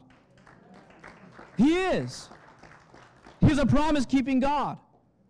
He 1.58 1.78
is. 1.78 2.30
He's 3.48 3.58
a 3.58 3.66
promise 3.66 4.06
keeping 4.06 4.40
God. 4.40 4.78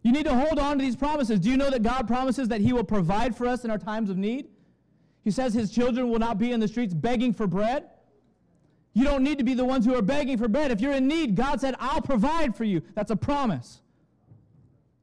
You 0.03 0.11
need 0.11 0.25
to 0.25 0.35
hold 0.35 0.59
on 0.59 0.77
to 0.77 0.83
these 0.83 0.95
promises. 0.95 1.39
Do 1.39 1.49
you 1.49 1.57
know 1.57 1.69
that 1.69 1.81
God 1.81 2.07
promises 2.07 2.49
that 2.49 2.61
He 2.61 2.73
will 2.73 2.83
provide 2.83 3.35
for 3.35 3.47
us 3.47 3.63
in 3.63 3.71
our 3.71 3.77
times 3.77 4.09
of 4.09 4.17
need? 4.17 4.47
He 5.23 5.31
says 5.31 5.53
His 5.53 5.71
children 5.71 6.09
will 6.09 6.19
not 6.19 6.37
be 6.37 6.51
in 6.51 6.59
the 6.59 6.67
streets 6.67 6.93
begging 6.93 7.33
for 7.33 7.47
bread. 7.47 7.85
You 8.93 9.05
don't 9.05 9.23
need 9.23 9.37
to 9.39 9.43
be 9.43 9.53
the 9.53 9.65
ones 9.65 9.85
who 9.85 9.95
are 9.95 10.01
begging 10.01 10.37
for 10.37 10.47
bread. 10.47 10.71
If 10.71 10.81
you're 10.81 10.93
in 10.93 11.07
need, 11.07 11.35
God 11.35 11.59
said, 11.61 11.75
I'll 11.79 12.01
provide 12.01 12.55
for 12.55 12.65
you. 12.65 12.81
That's 12.93 13.11
a 13.11 13.15
promise. 13.15 13.81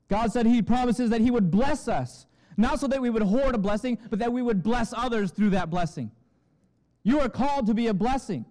God 0.09 0.33
said 0.33 0.47
He 0.47 0.61
promises 0.61 1.11
that 1.11 1.23
He 1.23 1.31
would 1.31 1.51
bless 1.51 1.89
us, 1.89 2.27
not 2.57 2.79
so 2.79 2.87
that 2.89 3.01
we 3.01 3.11
would 3.11 3.23
hoard 3.23 3.55
a 3.55 3.59
blessing, 3.59 3.99
but 4.11 4.19
that 4.19 4.33
we 4.33 4.43
would 4.43 4.63
bless 4.63 4.93
others 4.93 5.31
through 5.31 5.51
that 5.51 5.71
blessing. 5.71 6.11
You 7.03 7.21
are 7.21 7.31
called 7.31 7.67
to 7.67 7.75
be 7.75 7.87
a 7.87 7.95
blessing. 7.95 8.45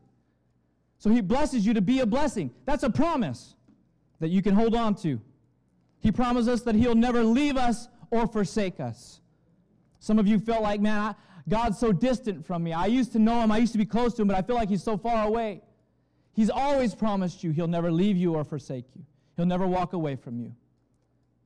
So 0.98 1.12
He 1.12 1.22
blesses 1.22 1.66
you 1.66 1.76
to 1.76 1.82
be 1.82 2.00
a 2.00 2.06
blessing. 2.06 2.52
That's 2.66 2.84
a 2.84 2.90
promise 2.90 3.56
that 4.20 4.30
you 4.30 4.42
can 4.42 4.56
hold 4.56 4.76
on 4.76 4.96
to. 4.96 5.20
He 6.00 6.12
promises 6.12 6.48
us 6.50 6.62
that 6.62 6.76
He'll 6.76 6.96
never 6.96 7.24
leave 7.24 7.58
us 7.58 7.88
or 8.12 8.28
forsake 8.28 8.80
us. 8.80 9.22
Some 10.00 10.18
of 10.18 10.28
you 10.28 10.40
felt 10.40 10.64
like, 10.64 10.80
man, 10.80 11.00
I, 11.00 11.16
God's 11.48 11.78
so 11.78 11.92
distant 11.92 12.46
from 12.46 12.64
me. 12.64 12.74
I 12.74 12.86
used 12.86 13.12
to 13.14 13.20
know 13.20 13.42
him, 13.42 13.52
I 13.52 13.58
used 13.58 13.74
to 13.74 13.78
be 13.78 13.86
close 13.86 14.14
to 14.16 14.22
him, 14.22 14.28
but 14.28 14.38
I 14.38 14.42
feel 14.42 14.56
like 14.56 14.70
he's 14.70 14.84
so 14.84 14.98
far 14.98 15.28
away. 15.28 15.62
He's 16.34 16.50
always 16.50 16.96
promised 16.96 17.44
you 17.44 17.52
he'll 17.52 17.68
never 17.68 17.92
leave 17.92 18.16
you 18.16 18.36
or 18.36 18.44
forsake 18.44 18.86
you, 18.96 19.04
he'll 19.36 19.46
never 19.46 19.68
walk 19.68 19.94
away 19.94 20.16
from 20.16 20.40
you. 20.40 20.54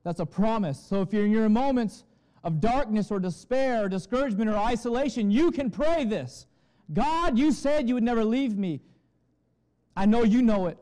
That's 0.04 0.20
a 0.20 0.26
promise. 0.26 0.80
So 0.80 1.02
if 1.02 1.14
you're 1.14 1.26
in 1.26 1.32
your 1.32 1.48
moments 1.50 2.04
of 2.44 2.60
darkness 2.60 3.10
or 3.10 3.20
despair 3.20 3.86
or 3.86 3.90
discouragement 3.90 4.50
or 4.50 4.58
isolation, 4.58 5.32
you 5.32 5.52
can 5.52 5.72
pray 5.72 6.04
this 6.04 6.46
God, 6.92 7.38
you 7.40 7.52
said 7.52 7.88
you 7.88 7.96
would 7.96 8.04
never 8.04 8.26
leave 8.26 8.58
me. 8.58 8.82
I 9.96 10.06
know 10.06 10.24
you 10.24 10.42
know 10.42 10.68
it. 10.68 10.78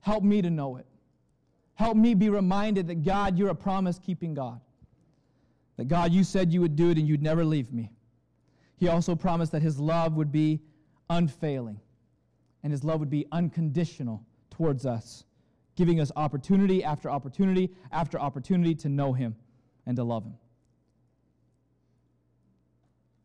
Help 0.00 0.22
me 0.22 0.42
to 0.42 0.50
know 0.50 0.76
it. 0.76 0.86
Help 1.80 1.96
me 1.96 2.12
be 2.12 2.28
reminded 2.28 2.88
that 2.88 3.02
God, 3.04 3.38
you're 3.38 3.48
a 3.48 3.54
promise 3.54 3.98
keeping 3.98 4.34
God. 4.34 4.60
That 5.78 5.88
God, 5.88 6.12
you 6.12 6.24
said 6.24 6.52
you 6.52 6.60
would 6.60 6.76
do 6.76 6.90
it 6.90 6.98
and 6.98 7.08
you'd 7.08 7.22
never 7.22 7.42
leave 7.42 7.72
me. 7.72 7.90
He 8.76 8.88
also 8.88 9.16
promised 9.16 9.50
that 9.52 9.62
his 9.62 9.80
love 9.80 10.12
would 10.12 10.30
be 10.30 10.60
unfailing 11.08 11.80
and 12.62 12.70
his 12.70 12.84
love 12.84 13.00
would 13.00 13.08
be 13.08 13.24
unconditional 13.32 14.22
towards 14.50 14.84
us, 14.84 15.24
giving 15.74 16.00
us 16.02 16.12
opportunity 16.16 16.84
after 16.84 17.08
opportunity 17.08 17.70
after 17.92 18.20
opportunity 18.20 18.74
to 18.74 18.90
know 18.90 19.14
him 19.14 19.34
and 19.86 19.96
to 19.96 20.04
love 20.04 20.24
him. 20.24 20.34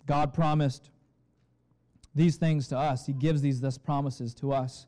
God 0.05 0.33
promised 0.33 0.91
these 2.15 2.37
things 2.37 2.69
to 2.69 2.77
us. 2.77 3.05
He 3.05 3.11
gives 3.11 3.41
these 3.41 3.59
thus 3.59 3.77
promises 3.77 4.33
to 4.35 4.53
us. 4.53 4.87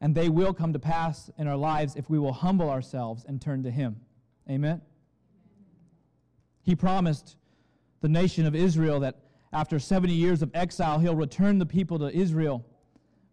And 0.00 0.14
they 0.14 0.28
will 0.28 0.54
come 0.54 0.72
to 0.72 0.78
pass 0.78 1.30
in 1.36 1.46
our 1.46 1.56
lives 1.56 1.94
if 1.96 2.08
we 2.08 2.18
will 2.18 2.32
humble 2.32 2.70
ourselves 2.70 3.24
and 3.28 3.40
turn 3.40 3.62
to 3.64 3.70
him. 3.70 3.96
Amen. 4.48 4.80
He 6.62 6.74
promised 6.74 7.36
the 8.00 8.08
nation 8.08 8.46
of 8.46 8.54
Israel 8.54 9.00
that 9.00 9.16
after 9.52 9.78
70 9.78 10.12
years 10.12 10.42
of 10.42 10.50
exile, 10.54 10.98
he'll 10.98 11.14
return 11.14 11.58
the 11.58 11.66
people 11.66 11.98
to 11.98 12.10
Israel 12.14 12.64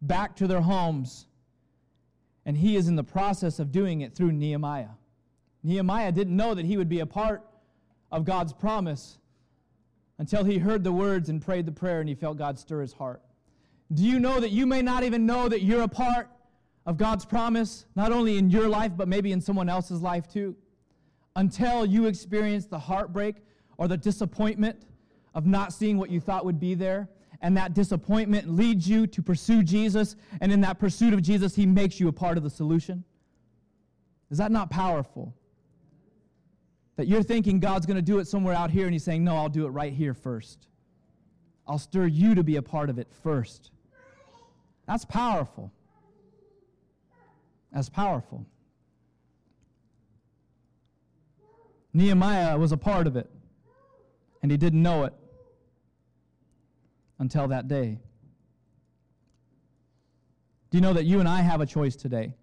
back 0.02 0.36
to 0.38 0.48
their 0.48 0.62
homes. 0.62 1.28
And 2.46 2.58
he 2.58 2.76
is 2.76 2.88
in 2.88 2.96
the 2.96 3.04
process 3.04 3.60
of 3.60 3.72
doing 3.72 4.02
it 4.02 4.16
through 4.16 4.32
Nehemiah. 4.32 4.90
Nehemiah 5.64 6.12
didn't 6.12 6.36
know 6.36 6.54
that 6.54 6.66
he 6.66 6.78
would 6.78 6.90
be 6.90 7.00
a 7.00 7.06
part 7.06 7.44
of 8.12 8.26
God's 8.26 8.54
promise 8.54 9.20
until 10.18 10.44
he 10.44 10.58
heard 10.58 10.84
the 10.84 10.92
words 10.92 11.30
and 11.30 11.42
prayed 11.42 11.66
the 11.66 11.72
prayer 11.72 12.00
and 12.00 12.10
he 12.10 12.16
felt 12.16 12.38
God 12.38 12.58
stir 12.58 12.82
his 12.82 12.94
heart. 12.94 13.22
Do 13.94 14.04
you 14.04 14.20
know 14.20 14.40
that 14.40 14.52
you 14.52 14.66
may 14.66 14.82
not 14.82 15.04
even 15.04 15.26
know 15.26 15.48
that 15.48 15.62
you're 15.62 15.84
a 15.84 15.88
part 15.88 16.30
of 16.88 16.98
God's 16.98 17.26
promise, 17.26 17.86
not 17.96 18.12
only 18.12 18.38
in 18.38 18.50
your 18.50 18.68
life, 18.68 18.94
but 18.96 19.08
maybe 19.08 19.34
in 19.34 19.42
someone 19.42 19.70
else's 19.70 20.02
life 20.02 20.28
too? 20.28 20.56
Until 21.36 21.86
you 21.86 22.06
experience 22.08 22.66
the 22.66 22.80
heartbreak 22.80 23.36
or 23.78 23.88
the 23.88 23.98
disappointment 23.98 24.88
of 25.36 25.46
not 25.46 25.74
seeing 25.74 25.98
what 25.98 26.10
you 26.10 26.20
thought 26.20 26.46
would 26.46 26.60
be 26.60 26.74
there. 26.74 27.10
And 27.42 27.56
that 27.58 27.76
disappointment 27.76 28.50
leads 28.50 28.90
you 28.90 29.06
to 29.06 29.22
pursue 29.22 29.62
Jesus. 29.62 30.16
And 30.42 30.52
in 30.52 30.62
that 30.62 30.80
pursuit 30.80 31.14
of 31.14 31.22
Jesus, 31.22 31.56
He 31.56 31.68
makes 31.68 32.00
you 32.00 32.08
a 32.08 32.12
part 32.12 32.38
of 32.38 32.44
the 32.44 32.50
solution. 32.50 33.04
Is 34.32 34.40
that 34.40 34.52
not 34.52 34.72
powerful? 34.72 35.36
That 36.96 37.08
you're 37.08 37.22
thinking 37.22 37.60
God's 37.60 37.86
going 37.86 37.98
to 37.98 38.02
do 38.02 38.18
it 38.18 38.28
somewhere 38.28 38.56
out 38.56 38.72
here, 38.72 38.86
and 38.86 38.94
He's 38.94 39.04
saying, 39.04 39.24
No, 39.24 39.36
I'll 39.36 39.50
do 39.50 39.68
it 39.68 39.70
right 39.70 39.94
here 39.94 40.16
first. 40.16 40.68
I'll 41.68 41.78
stir 41.78 42.08
you 42.08 42.34
to 42.34 42.44
be 42.44 42.56
a 42.56 42.62
part 42.62 42.90
of 42.90 42.98
it 42.98 43.10
first. 43.22 43.72
That's 44.88 45.06
powerful. 45.06 45.72
That's 47.72 47.90
powerful. 47.90 48.46
Nehemiah 51.94 52.58
was 52.58 52.72
a 52.72 52.78
part 52.78 53.08
of 53.08 53.16
it, 53.16 53.30
and 54.42 54.52
he 54.52 54.58
didn't 54.58 54.82
know 54.82 55.06
it 55.06 55.14
until 57.20 57.48
that 57.48 57.68
day. 57.68 57.98
Do 60.70 60.78
you 60.78 60.82
know 60.82 60.94
that 60.94 61.06
you 61.06 61.20
and 61.20 61.28
I 61.28 61.42
have 61.42 61.62
a 61.62 61.66
choice 61.66 61.96
today? 61.96 62.34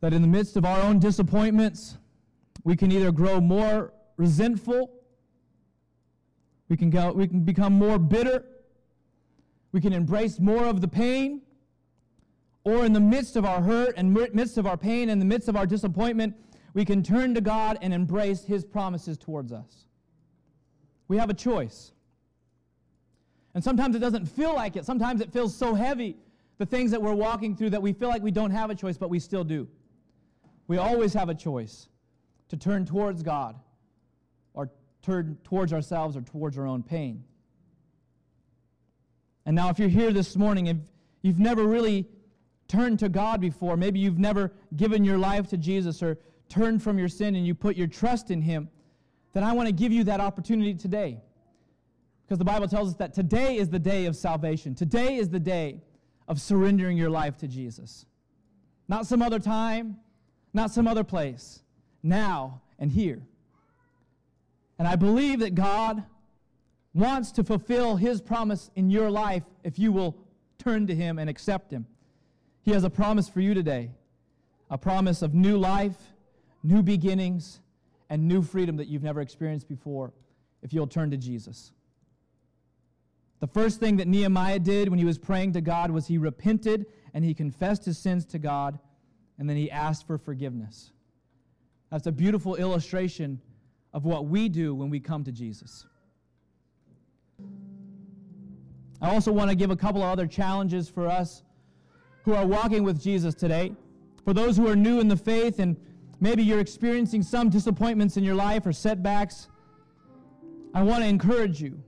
That 0.00 0.12
in 0.12 0.22
the 0.22 0.28
midst 0.28 0.56
of 0.56 0.64
our 0.64 0.80
own 0.80 0.98
disappointments, 0.98 1.98
we 2.64 2.76
can 2.76 2.90
either 2.90 3.12
grow 3.12 3.40
more 3.40 3.92
resentful, 4.16 4.90
we 6.68 6.76
can, 6.76 6.90
go, 6.90 7.12
we 7.12 7.28
can 7.28 7.40
become 7.40 7.74
more 7.74 7.98
bitter, 7.98 8.44
we 9.70 9.80
can 9.80 9.92
embrace 9.92 10.40
more 10.40 10.64
of 10.64 10.80
the 10.80 10.88
pain, 10.88 11.41
or 12.64 12.84
in 12.84 12.92
the 12.92 13.00
midst 13.00 13.36
of 13.36 13.44
our 13.44 13.60
hurt 13.60 13.94
and 13.96 14.12
midst 14.12 14.58
of 14.58 14.66
our 14.66 14.76
pain, 14.76 15.08
in 15.08 15.18
the 15.18 15.24
midst 15.24 15.48
of 15.48 15.56
our 15.56 15.66
disappointment, 15.66 16.34
we 16.74 16.84
can 16.84 17.02
turn 17.02 17.34
to 17.34 17.40
God 17.40 17.78
and 17.82 17.92
embrace 17.92 18.44
His 18.44 18.64
promises 18.64 19.18
towards 19.18 19.52
us. 19.52 19.86
We 21.08 21.16
have 21.18 21.28
a 21.28 21.34
choice. 21.34 21.92
And 23.54 23.62
sometimes 23.62 23.94
it 23.96 23.98
doesn't 23.98 24.26
feel 24.26 24.54
like 24.54 24.76
it. 24.76 24.86
Sometimes 24.86 25.20
it 25.20 25.32
feels 25.32 25.54
so 25.54 25.74
heavy, 25.74 26.16
the 26.58 26.66
things 26.66 26.90
that 26.92 27.02
we're 27.02 27.14
walking 27.14 27.54
through, 27.54 27.70
that 27.70 27.82
we 27.82 27.92
feel 27.92 28.08
like 28.08 28.22
we 28.22 28.30
don't 28.30 28.50
have 28.50 28.70
a 28.70 28.74
choice, 28.74 28.96
but 28.96 29.10
we 29.10 29.18
still 29.18 29.44
do. 29.44 29.68
We 30.68 30.78
always 30.78 31.12
have 31.12 31.28
a 31.28 31.34
choice 31.34 31.88
to 32.48 32.56
turn 32.56 32.86
towards 32.86 33.22
God 33.22 33.56
or 34.54 34.70
turn 35.02 35.36
towards 35.44 35.72
ourselves 35.72 36.16
or 36.16 36.22
towards 36.22 36.56
our 36.56 36.66
own 36.66 36.82
pain. 36.82 37.24
And 39.44 39.56
now, 39.56 39.68
if 39.68 39.78
you're 39.78 39.88
here 39.88 40.12
this 40.12 40.36
morning 40.36 40.68
and 40.68 40.86
you've 41.22 41.40
never 41.40 41.64
really 41.64 42.06
turned 42.72 42.98
to 42.98 43.08
God 43.10 43.38
before, 43.40 43.76
maybe 43.76 44.00
you've 44.00 44.18
never 44.18 44.50
given 44.76 45.04
your 45.04 45.18
life 45.18 45.46
to 45.48 45.58
Jesus 45.58 46.02
or 46.02 46.18
turned 46.48 46.82
from 46.82 46.98
your 46.98 47.08
sin 47.08 47.36
and 47.36 47.46
you 47.46 47.54
put 47.54 47.76
your 47.76 47.86
trust 47.86 48.30
in 48.30 48.40
Him, 48.40 48.70
then 49.34 49.44
I 49.44 49.52
want 49.52 49.68
to 49.68 49.74
give 49.74 49.92
you 49.92 50.04
that 50.04 50.20
opportunity 50.20 50.72
today. 50.72 51.20
Because 52.24 52.38
the 52.38 52.46
Bible 52.46 52.66
tells 52.66 52.88
us 52.88 52.94
that 52.94 53.12
today 53.12 53.56
is 53.56 53.68
the 53.68 53.78
day 53.78 54.06
of 54.06 54.16
salvation. 54.16 54.74
Today 54.74 55.16
is 55.16 55.28
the 55.28 55.38
day 55.38 55.82
of 56.28 56.40
surrendering 56.40 56.96
your 56.96 57.10
life 57.10 57.36
to 57.38 57.48
Jesus. 57.48 58.06
Not 58.88 59.06
some 59.06 59.20
other 59.20 59.38
time, 59.38 59.98
not 60.54 60.70
some 60.70 60.88
other 60.88 61.04
place. 61.04 61.62
Now 62.02 62.62
and 62.78 62.90
here. 62.90 63.20
And 64.78 64.88
I 64.88 64.96
believe 64.96 65.40
that 65.40 65.54
God 65.54 66.04
wants 66.94 67.32
to 67.32 67.44
fulfill 67.44 67.96
his 67.96 68.22
promise 68.22 68.70
in 68.76 68.88
your 68.88 69.10
life 69.10 69.42
if 69.62 69.78
you 69.78 69.92
will 69.92 70.16
turn 70.58 70.86
to 70.86 70.94
him 70.94 71.18
and 71.18 71.28
accept 71.28 71.70
him. 71.70 71.86
He 72.62 72.70
has 72.70 72.84
a 72.84 72.90
promise 72.90 73.28
for 73.28 73.40
you 73.40 73.54
today 73.54 73.90
a 74.70 74.78
promise 74.78 75.20
of 75.20 75.34
new 75.34 75.58
life, 75.58 75.96
new 76.62 76.82
beginnings, 76.82 77.60
and 78.08 78.26
new 78.26 78.40
freedom 78.40 78.78
that 78.78 78.88
you've 78.88 79.02
never 79.02 79.20
experienced 79.20 79.68
before 79.68 80.14
if 80.62 80.72
you'll 80.72 80.86
turn 80.86 81.10
to 81.10 81.18
Jesus. 81.18 81.72
The 83.40 83.46
first 83.48 83.80
thing 83.80 83.98
that 83.98 84.08
Nehemiah 84.08 84.60
did 84.60 84.88
when 84.88 84.98
he 84.98 85.04
was 85.04 85.18
praying 85.18 85.52
to 85.54 85.60
God 85.60 85.90
was 85.90 86.06
he 86.06 86.16
repented 86.16 86.86
and 87.12 87.22
he 87.22 87.34
confessed 87.34 87.84
his 87.84 87.98
sins 87.98 88.24
to 88.26 88.38
God 88.38 88.78
and 89.38 89.46
then 89.46 89.56
he 89.56 89.70
asked 89.70 90.06
for 90.06 90.16
forgiveness. 90.16 90.92
That's 91.90 92.06
a 92.06 92.12
beautiful 92.12 92.54
illustration 92.56 93.42
of 93.92 94.06
what 94.06 94.26
we 94.26 94.48
do 94.48 94.74
when 94.74 94.88
we 94.88 95.00
come 95.00 95.24
to 95.24 95.32
Jesus. 95.32 95.84
I 99.02 99.12
also 99.12 99.32
want 99.32 99.50
to 99.50 99.56
give 99.56 99.70
a 99.70 99.76
couple 99.76 100.02
of 100.02 100.08
other 100.08 100.26
challenges 100.26 100.88
for 100.88 101.08
us 101.08 101.42
who 102.24 102.34
are 102.34 102.46
walking 102.46 102.84
with 102.84 103.02
Jesus 103.02 103.34
today. 103.34 103.72
For 104.24 104.32
those 104.32 104.56
who 104.56 104.68
are 104.68 104.76
new 104.76 105.00
in 105.00 105.08
the 105.08 105.16
faith 105.16 105.58
and 105.58 105.76
maybe 106.20 106.42
you're 106.42 106.60
experiencing 106.60 107.22
some 107.22 107.48
disappointments 107.50 108.16
in 108.16 108.24
your 108.24 108.34
life 108.34 108.66
or 108.66 108.72
setbacks, 108.72 109.48
I 110.74 110.82
want 110.82 111.02
to 111.02 111.08
encourage 111.08 111.60
you 111.60 111.82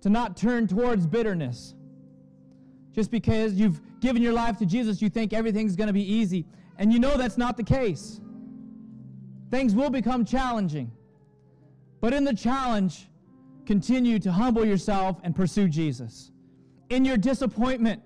to 0.00 0.08
not 0.08 0.36
turn 0.36 0.66
towards 0.66 1.06
bitterness. 1.06 1.74
Just 2.92 3.10
because 3.10 3.54
you've 3.54 3.80
given 4.00 4.22
your 4.22 4.32
life 4.32 4.56
to 4.58 4.66
Jesus, 4.66 5.02
you 5.02 5.10
think 5.10 5.32
everything's 5.32 5.76
going 5.76 5.88
to 5.88 5.92
be 5.92 6.10
easy. 6.10 6.46
And 6.78 6.92
you 6.92 6.98
know 6.98 7.16
that's 7.16 7.36
not 7.36 7.56
the 7.56 7.62
case. 7.62 8.20
Things 9.50 9.74
will 9.74 9.90
become 9.90 10.24
challenging. 10.24 10.90
But 12.00 12.12
in 12.12 12.24
the 12.24 12.34
challenge, 12.34 13.08
continue 13.66 14.18
to 14.20 14.32
humble 14.32 14.64
yourself 14.64 15.18
and 15.22 15.34
pursue 15.34 15.68
Jesus. 15.68 16.30
In 16.88 17.04
your 17.04 17.16
disappointment, 17.16 18.00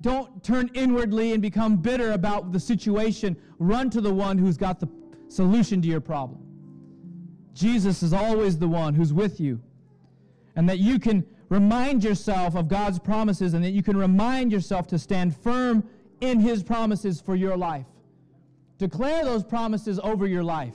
don't 0.00 0.42
turn 0.42 0.70
inwardly 0.74 1.32
and 1.32 1.42
become 1.42 1.76
bitter 1.76 2.12
about 2.12 2.52
the 2.52 2.60
situation. 2.60 3.36
Run 3.58 3.90
to 3.90 4.00
the 4.00 4.12
one 4.12 4.38
who's 4.38 4.56
got 4.56 4.80
the 4.80 4.88
solution 5.28 5.82
to 5.82 5.88
your 5.88 6.00
problem. 6.00 6.40
Jesus 7.52 8.02
is 8.02 8.12
always 8.12 8.58
the 8.58 8.68
one 8.68 8.94
who's 8.94 9.12
with 9.12 9.40
you. 9.40 9.60
And 10.56 10.68
that 10.68 10.78
you 10.78 10.98
can 10.98 11.26
remind 11.48 12.02
yourself 12.02 12.54
of 12.54 12.68
God's 12.68 12.98
promises 12.98 13.54
and 13.54 13.62
that 13.64 13.70
you 13.70 13.82
can 13.82 13.96
remind 13.96 14.52
yourself 14.52 14.86
to 14.88 14.98
stand 14.98 15.36
firm 15.36 15.84
in 16.20 16.40
His 16.40 16.62
promises 16.62 17.20
for 17.20 17.34
your 17.34 17.56
life. 17.56 17.86
Declare 18.78 19.24
those 19.24 19.44
promises 19.44 20.00
over 20.02 20.26
your 20.26 20.42
life. 20.42 20.74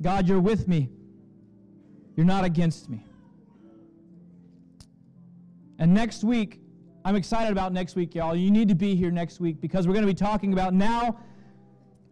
God, 0.00 0.26
you're 0.26 0.40
with 0.40 0.66
me. 0.66 0.88
You're 2.16 2.26
not 2.26 2.44
against 2.44 2.90
me. 2.90 3.06
And 5.78 5.94
next 5.94 6.24
week, 6.24 6.61
I'm 7.04 7.16
excited 7.16 7.50
about 7.50 7.72
next 7.72 7.96
week, 7.96 8.14
y'all. 8.14 8.36
You 8.36 8.50
need 8.50 8.68
to 8.68 8.74
be 8.74 8.94
here 8.94 9.10
next 9.10 9.40
week 9.40 9.60
because 9.60 9.86
we're 9.86 9.94
going 9.94 10.06
to 10.06 10.12
be 10.12 10.14
talking 10.14 10.52
about 10.52 10.72
now 10.72 11.18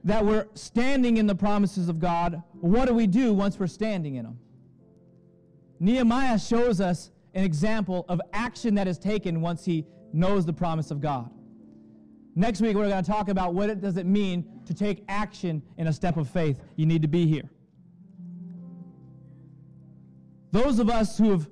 that 0.04 0.24
we're 0.24 0.46
standing 0.54 1.18
in 1.18 1.26
the 1.26 1.34
promises 1.34 1.88
of 1.88 2.00
God, 2.00 2.42
what 2.60 2.88
do 2.88 2.94
we 2.94 3.06
do 3.06 3.32
once 3.32 3.58
we're 3.58 3.66
standing 3.66 4.16
in 4.16 4.24
them? 4.24 4.38
Nehemiah 5.78 6.38
shows 6.38 6.80
us 6.80 7.10
an 7.34 7.44
example 7.44 8.04
of 8.08 8.20
action 8.32 8.74
that 8.74 8.88
is 8.88 8.98
taken 8.98 9.40
once 9.40 9.64
he 9.64 9.86
knows 10.12 10.44
the 10.44 10.52
promise 10.52 10.90
of 10.90 11.00
God. 11.00 11.30
Next 12.34 12.60
week, 12.60 12.76
we're 12.76 12.88
going 12.88 13.02
to 13.02 13.10
talk 13.10 13.28
about 13.28 13.54
what 13.54 13.70
it 13.70 13.80
does 13.80 13.96
it 13.96 14.06
mean 14.06 14.44
to 14.66 14.74
take 14.74 15.04
action 15.08 15.62
in 15.76 15.86
a 15.86 15.92
step 15.92 16.16
of 16.16 16.28
faith. 16.28 16.60
You 16.76 16.86
need 16.86 17.02
to 17.02 17.08
be 17.08 17.26
here. 17.26 17.48
Those 20.52 20.78
of 20.78 20.90
us 20.90 21.16
who 21.16 21.30
have 21.30 21.48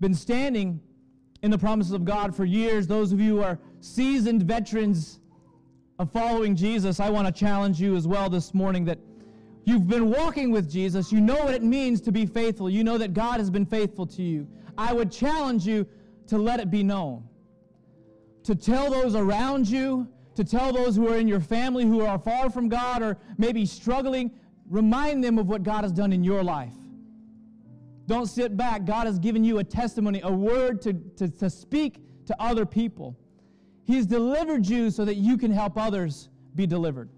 been 0.00 0.14
standing 0.14 0.80
in 1.42 1.50
the 1.50 1.58
promises 1.58 1.92
of 1.92 2.04
God 2.04 2.34
for 2.34 2.44
years, 2.44 2.86
those 2.86 3.12
of 3.12 3.20
you 3.20 3.36
who 3.36 3.42
are 3.42 3.58
seasoned 3.80 4.42
veterans 4.42 5.20
of 5.98 6.12
following 6.12 6.54
Jesus, 6.54 7.00
I 7.00 7.10
want 7.10 7.26
to 7.26 7.32
challenge 7.32 7.80
you 7.80 7.96
as 7.96 8.06
well 8.06 8.28
this 8.28 8.54
morning 8.54 8.84
that 8.86 8.98
you've 9.64 9.88
been 9.88 10.10
walking 10.10 10.50
with 10.50 10.70
Jesus. 10.70 11.12
You 11.12 11.20
know 11.20 11.36
what 11.36 11.54
it 11.54 11.62
means 11.62 12.00
to 12.02 12.12
be 12.12 12.26
faithful. 12.26 12.68
You 12.68 12.84
know 12.84 12.98
that 12.98 13.14
God 13.14 13.38
has 13.38 13.50
been 13.50 13.66
faithful 13.66 14.06
to 14.06 14.22
you. 14.22 14.46
I 14.76 14.92
would 14.92 15.10
challenge 15.10 15.66
you 15.66 15.86
to 16.28 16.38
let 16.38 16.60
it 16.60 16.70
be 16.70 16.82
known, 16.82 17.24
to 18.44 18.54
tell 18.54 18.90
those 18.90 19.14
around 19.14 19.68
you, 19.68 20.08
to 20.36 20.44
tell 20.44 20.72
those 20.72 20.96
who 20.96 21.08
are 21.08 21.16
in 21.16 21.28
your 21.28 21.40
family 21.40 21.84
who 21.84 22.02
are 22.02 22.18
far 22.18 22.50
from 22.50 22.68
God 22.68 23.02
or 23.02 23.18
maybe 23.36 23.66
struggling, 23.66 24.30
remind 24.68 25.24
them 25.24 25.38
of 25.38 25.48
what 25.48 25.62
God 25.62 25.84
has 25.84 25.92
done 25.92 26.12
in 26.12 26.22
your 26.22 26.42
life. 26.42 26.72
Don't 28.10 28.26
sit 28.26 28.56
back. 28.56 28.86
God 28.86 29.06
has 29.06 29.20
given 29.20 29.44
you 29.44 29.58
a 29.58 29.64
testimony, 29.64 30.20
a 30.24 30.32
word 30.32 30.82
to, 30.82 30.94
to, 31.16 31.28
to 31.28 31.48
speak 31.48 32.02
to 32.26 32.34
other 32.42 32.66
people. 32.66 33.16
He's 33.84 34.04
delivered 34.04 34.66
you 34.66 34.90
so 34.90 35.04
that 35.04 35.14
you 35.14 35.38
can 35.38 35.52
help 35.52 35.78
others 35.78 36.28
be 36.56 36.66
delivered. 36.66 37.08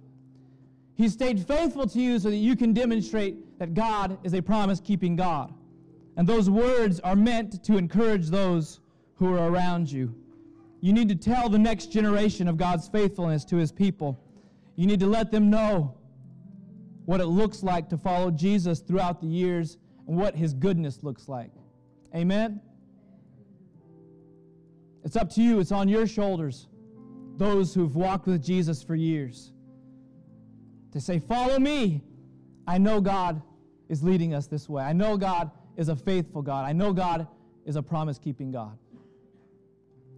He 0.94 1.08
stayed 1.08 1.46
faithful 1.46 1.86
to 1.86 1.98
you 1.98 2.18
so 2.18 2.28
that 2.28 2.36
you 2.36 2.56
can 2.56 2.74
demonstrate 2.74 3.58
that 3.58 3.72
God 3.72 4.18
is 4.22 4.34
a 4.34 4.42
promise 4.42 4.80
keeping 4.80 5.16
God. 5.16 5.54
And 6.18 6.28
those 6.28 6.50
words 6.50 7.00
are 7.00 7.16
meant 7.16 7.64
to 7.64 7.78
encourage 7.78 8.28
those 8.28 8.80
who 9.14 9.32
are 9.32 9.48
around 9.48 9.90
you. 9.90 10.14
You 10.82 10.92
need 10.92 11.08
to 11.08 11.14
tell 11.14 11.48
the 11.48 11.58
next 11.58 11.86
generation 11.86 12.48
of 12.48 12.58
God's 12.58 12.86
faithfulness 12.86 13.46
to 13.46 13.56
his 13.56 13.72
people. 13.72 14.20
You 14.76 14.86
need 14.86 15.00
to 15.00 15.06
let 15.06 15.30
them 15.30 15.48
know 15.48 15.94
what 17.06 17.22
it 17.22 17.28
looks 17.28 17.62
like 17.62 17.88
to 17.88 17.96
follow 17.96 18.30
Jesus 18.30 18.80
throughout 18.80 19.22
the 19.22 19.26
years 19.26 19.78
and 20.06 20.16
what 20.16 20.34
his 20.34 20.54
goodness 20.54 21.02
looks 21.02 21.28
like. 21.28 21.50
Amen? 22.14 22.60
It's 25.04 25.16
up 25.16 25.30
to 25.34 25.42
you, 25.42 25.58
it's 25.60 25.72
on 25.72 25.88
your 25.88 26.06
shoulders, 26.06 26.68
those 27.36 27.74
who've 27.74 27.96
walked 27.96 28.26
with 28.26 28.42
Jesus 28.42 28.82
for 28.82 28.94
years, 28.94 29.52
to 30.92 31.00
say, 31.00 31.18
Follow 31.18 31.58
me. 31.58 32.02
I 32.66 32.78
know 32.78 33.00
God 33.00 33.42
is 33.88 34.02
leading 34.04 34.34
us 34.34 34.46
this 34.46 34.68
way. 34.68 34.82
I 34.82 34.92
know 34.92 35.16
God 35.16 35.50
is 35.76 35.88
a 35.88 35.96
faithful 35.96 36.42
God. 36.42 36.64
I 36.64 36.72
know 36.72 36.92
God 36.92 37.26
is 37.66 37.76
a 37.76 37.82
promise 37.82 38.18
keeping 38.18 38.52
God. 38.52 38.78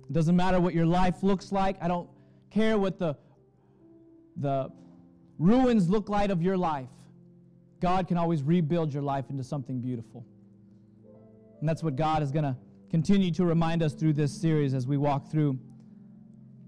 It 0.08 0.12
doesn't 0.12 0.36
matter 0.36 0.60
what 0.60 0.74
your 0.74 0.86
life 0.86 1.22
looks 1.22 1.52
like. 1.52 1.76
I 1.80 1.88
don't 1.88 2.08
care 2.50 2.76
what 2.78 2.98
the, 2.98 3.16
the 4.36 4.70
ruins 5.38 5.88
look 5.88 6.08
like 6.08 6.30
of 6.30 6.42
your 6.42 6.56
life. 6.56 6.90
God 7.80 8.08
can 8.08 8.16
always 8.16 8.42
rebuild 8.42 8.92
your 8.92 9.02
life 9.02 9.26
into 9.30 9.44
something 9.44 9.80
beautiful. 9.80 10.24
And 11.60 11.68
that's 11.68 11.82
what 11.82 11.96
God 11.96 12.22
is 12.22 12.30
going 12.30 12.44
to 12.44 12.56
continue 12.90 13.30
to 13.32 13.44
remind 13.44 13.82
us 13.82 13.94
through 13.94 14.12
this 14.12 14.32
series 14.32 14.74
as 14.74 14.86
we 14.86 14.96
walk 14.96 15.30
through 15.30 15.58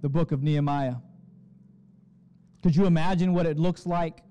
the 0.02 0.08
book 0.08 0.32
of 0.32 0.42
Nehemiah. 0.42 0.96
Could 2.62 2.74
you 2.74 2.86
imagine 2.86 3.32
what 3.32 3.46
it 3.46 3.58
looks 3.58 3.86
like 3.86 4.22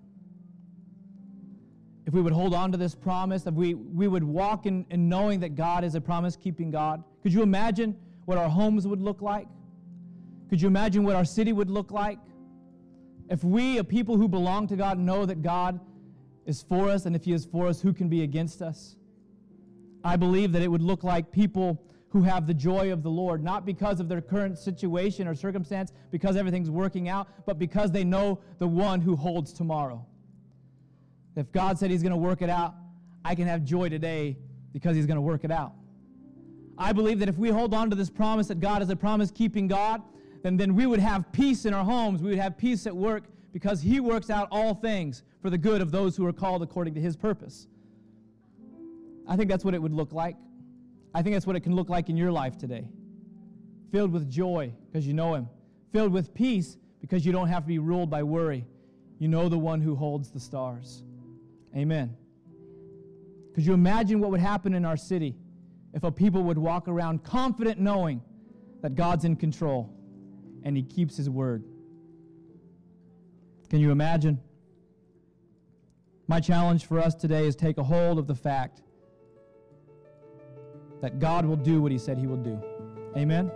if 2.06 2.14
we 2.14 2.22
would 2.22 2.34
hold 2.34 2.54
on 2.54 2.72
to 2.72 2.78
this 2.78 2.94
promise, 2.94 3.48
if 3.48 3.54
we, 3.54 3.74
we 3.74 4.08
would 4.08 4.24
walk 4.24 4.66
in, 4.66 4.86
in 4.90 5.10
knowing 5.10 5.40
that 5.40 5.56
God 5.56 5.84
is 5.84 5.96
a 5.96 6.02
promise 6.02 6.36
keeping 6.36 6.70
God? 6.70 7.04
Could 7.24 7.34
you 7.34 7.42
imagine 7.42 7.98
what 8.26 8.38
our 8.38 8.50
homes 8.50 8.86
would 8.88 9.02
look 9.02 9.22
like? 9.22 9.48
Could 10.50 10.62
you 10.62 10.68
imagine 10.68 11.04
what 11.04 11.16
our 11.16 11.26
city 11.26 11.54
would 11.54 11.70
look 11.70 11.92
like? 11.92 12.20
If 13.30 13.44
we, 13.44 13.80
a 13.80 13.84
people 13.84 14.18
who 14.18 14.28
belong 14.28 14.68
to 14.68 14.76
God, 14.76 15.00
know 15.00 15.26
that 15.26 15.42
God 15.42 15.80
is 16.46 16.62
for 16.62 16.90
us, 16.90 17.06
and 17.06 17.16
if 17.16 17.26
He 17.26 17.34
is 17.34 17.46
for 17.46 17.68
us, 17.68 17.82
who 17.82 17.94
can 17.94 18.10
be 18.10 18.24
against 18.24 18.62
us? 18.62 18.96
I 20.04 20.16
believe 20.16 20.52
that 20.52 20.62
it 20.62 20.70
would 20.70 20.82
look 20.82 21.04
like 21.04 21.32
people 21.32 21.82
who 22.10 22.22
have 22.22 22.48
the 22.48 22.54
joy 22.54 22.94
of 22.94 23.04
the 23.04 23.10
Lord, 23.10 23.44
not 23.44 23.66
because 23.66 24.00
of 24.00 24.08
their 24.08 24.22
current 24.22 24.58
situation 24.58 25.28
or 25.28 25.36
circumstance, 25.36 25.92
because 26.12 26.38
everything's 26.38 26.70
working 26.70 27.10
out, 27.10 27.28
but 27.46 27.60
because 27.60 27.92
they 27.92 28.04
know 28.04 28.40
the 28.60 28.68
one 28.68 29.02
who 29.02 29.16
holds 29.16 29.52
tomorrow. 29.52 30.06
If 31.36 31.52
God 31.52 31.78
said 31.78 31.92
He's 31.92 32.04
going 32.04 32.12
to 32.12 32.18
work 32.18 32.42
it 32.42 32.50
out, 32.50 32.76
I 33.26 33.36
can 33.36 33.48
have 33.48 33.64
joy 33.64 33.90
today 33.90 34.38
because 34.72 34.96
He's 34.96 35.06
going 35.06 35.18
to 35.18 35.22
work 35.22 35.44
it 35.44 35.52
out. 35.52 35.74
I 36.78 36.94
believe 36.94 37.20
that 37.20 37.30
if 37.30 37.38
we 37.38 37.50
hold 37.50 37.74
on 37.74 37.90
to 37.90 37.96
this 37.96 38.10
promise 38.10 38.48
that 38.48 38.60
God 38.60 38.82
is 38.82 38.90
a 38.90 38.96
promise 38.96 39.32
keeping 39.32 39.68
God, 39.68 40.02
then, 40.44 40.58
then 40.58 40.76
we 40.76 40.86
would 40.86 41.00
have 41.00 41.32
peace 41.32 41.66
in 41.66 41.74
our 41.74 41.84
homes. 41.84 42.22
We 42.22 42.30
would 42.30 42.40
have 42.40 42.58
peace 42.58 42.86
at 42.86 42.96
work 42.96 43.24
because 43.56 43.82
He 43.82 44.02
works 44.02 44.30
out 44.30 44.50
all 44.52 44.74
things 44.74 45.24
for 45.42 45.50
the 45.50 45.58
good 45.58 45.82
of 45.82 45.90
those 45.90 46.18
who 46.18 46.26
are 46.26 46.34
called 46.34 46.62
according 46.62 46.94
to 46.96 47.00
His 47.00 47.16
purpose. 47.16 47.68
I 49.30 49.38
think 49.38 49.50
that's 49.50 49.64
what 49.64 49.74
it 49.74 49.82
would 49.82 49.94
look 49.94 50.12
like. 50.12 50.36
I 51.14 51.22
think 51.22 51.38
that's 51.38 51.48
what 51.48 51.56
it 51.56 51.62
can 51.62 51.74
look 51.74 51.88
like 51.88 52.10
in 52.10 52.18
your 52.18 52.34
life 52.34 52.58
today. 52.58 52.86
Filled 53.94 54.12
with 54.12 54.30
joy 54.30 54.74
because 54.92 55.08
you 55.08 55.14
know 55.14 55.36
Him, 55.36 55.48
filled 55.94 56.12
with 56.12 56.34
peace 56.34 56.76
because 57.00 57.26
you 57.26 57.32
don't 57.32 57.48
have 57.48 57.64
to 57.64 57.68
be 57.70 57.80
ruled 57.80 58.10
by 58.10 58.24
worry. 58.24 58.66
You 59.20 59.30
know 59.30 59.48
the 59.48 59.58
one 59.58 59.80
who 59.80 59.96
holds 59.96 60.32
the 60.32 60.40
stars. 60.42 61.04
Amen. 61.78 62.14
Could 63.54 63.66
you 63.66 63.74
imagine 63.74 64.20
what 64.20 64.32
would 64.32 64.42
happen 64.42 64.74
in 64.74 64.84
our 64.84 64.98
city 64.98 65.34
if 65.94 66.04
a 66.04 66.12
people 66.12 66.44
would 66.44 66.58
walk 66.58 66.90
around 66.90 67.24
confident 67.24 67.80
knowing 67.80 68.22
that 68.82 68.96
God's 68.96 69.24
in 69.24 69.38
control 69.38 69.94
and 70.64 70.76
He 70.76 70.84
keeps 70.84 71.16
His 71.16 71.30
word? 71.30 71.64
Can 73.76 73.82
you 73.82 73.92
imagine? 73.92 74.40
My 76.30 76.40
challenge 76.40 76.86
for 76.86 76.98
us 76.98 77.14
today 77.14 77.46
is 77.46 77.58
take 77.58 77.78
a 77.78 77.84
hold 77.84 78.18
of 78.18 78.26
the 78.26 78.34
fact 78.34 78.82
that 81.02 81.20
God 81.20 81.46
will 81.46 81.58
do 81.58 81.82
what 81.82 81.92
He 81.92 81.98
said 81.98 82.18
He 82.18 82.26
will 82.26 82.38
do. 82.38 82.58
Amen. 83.18 83.52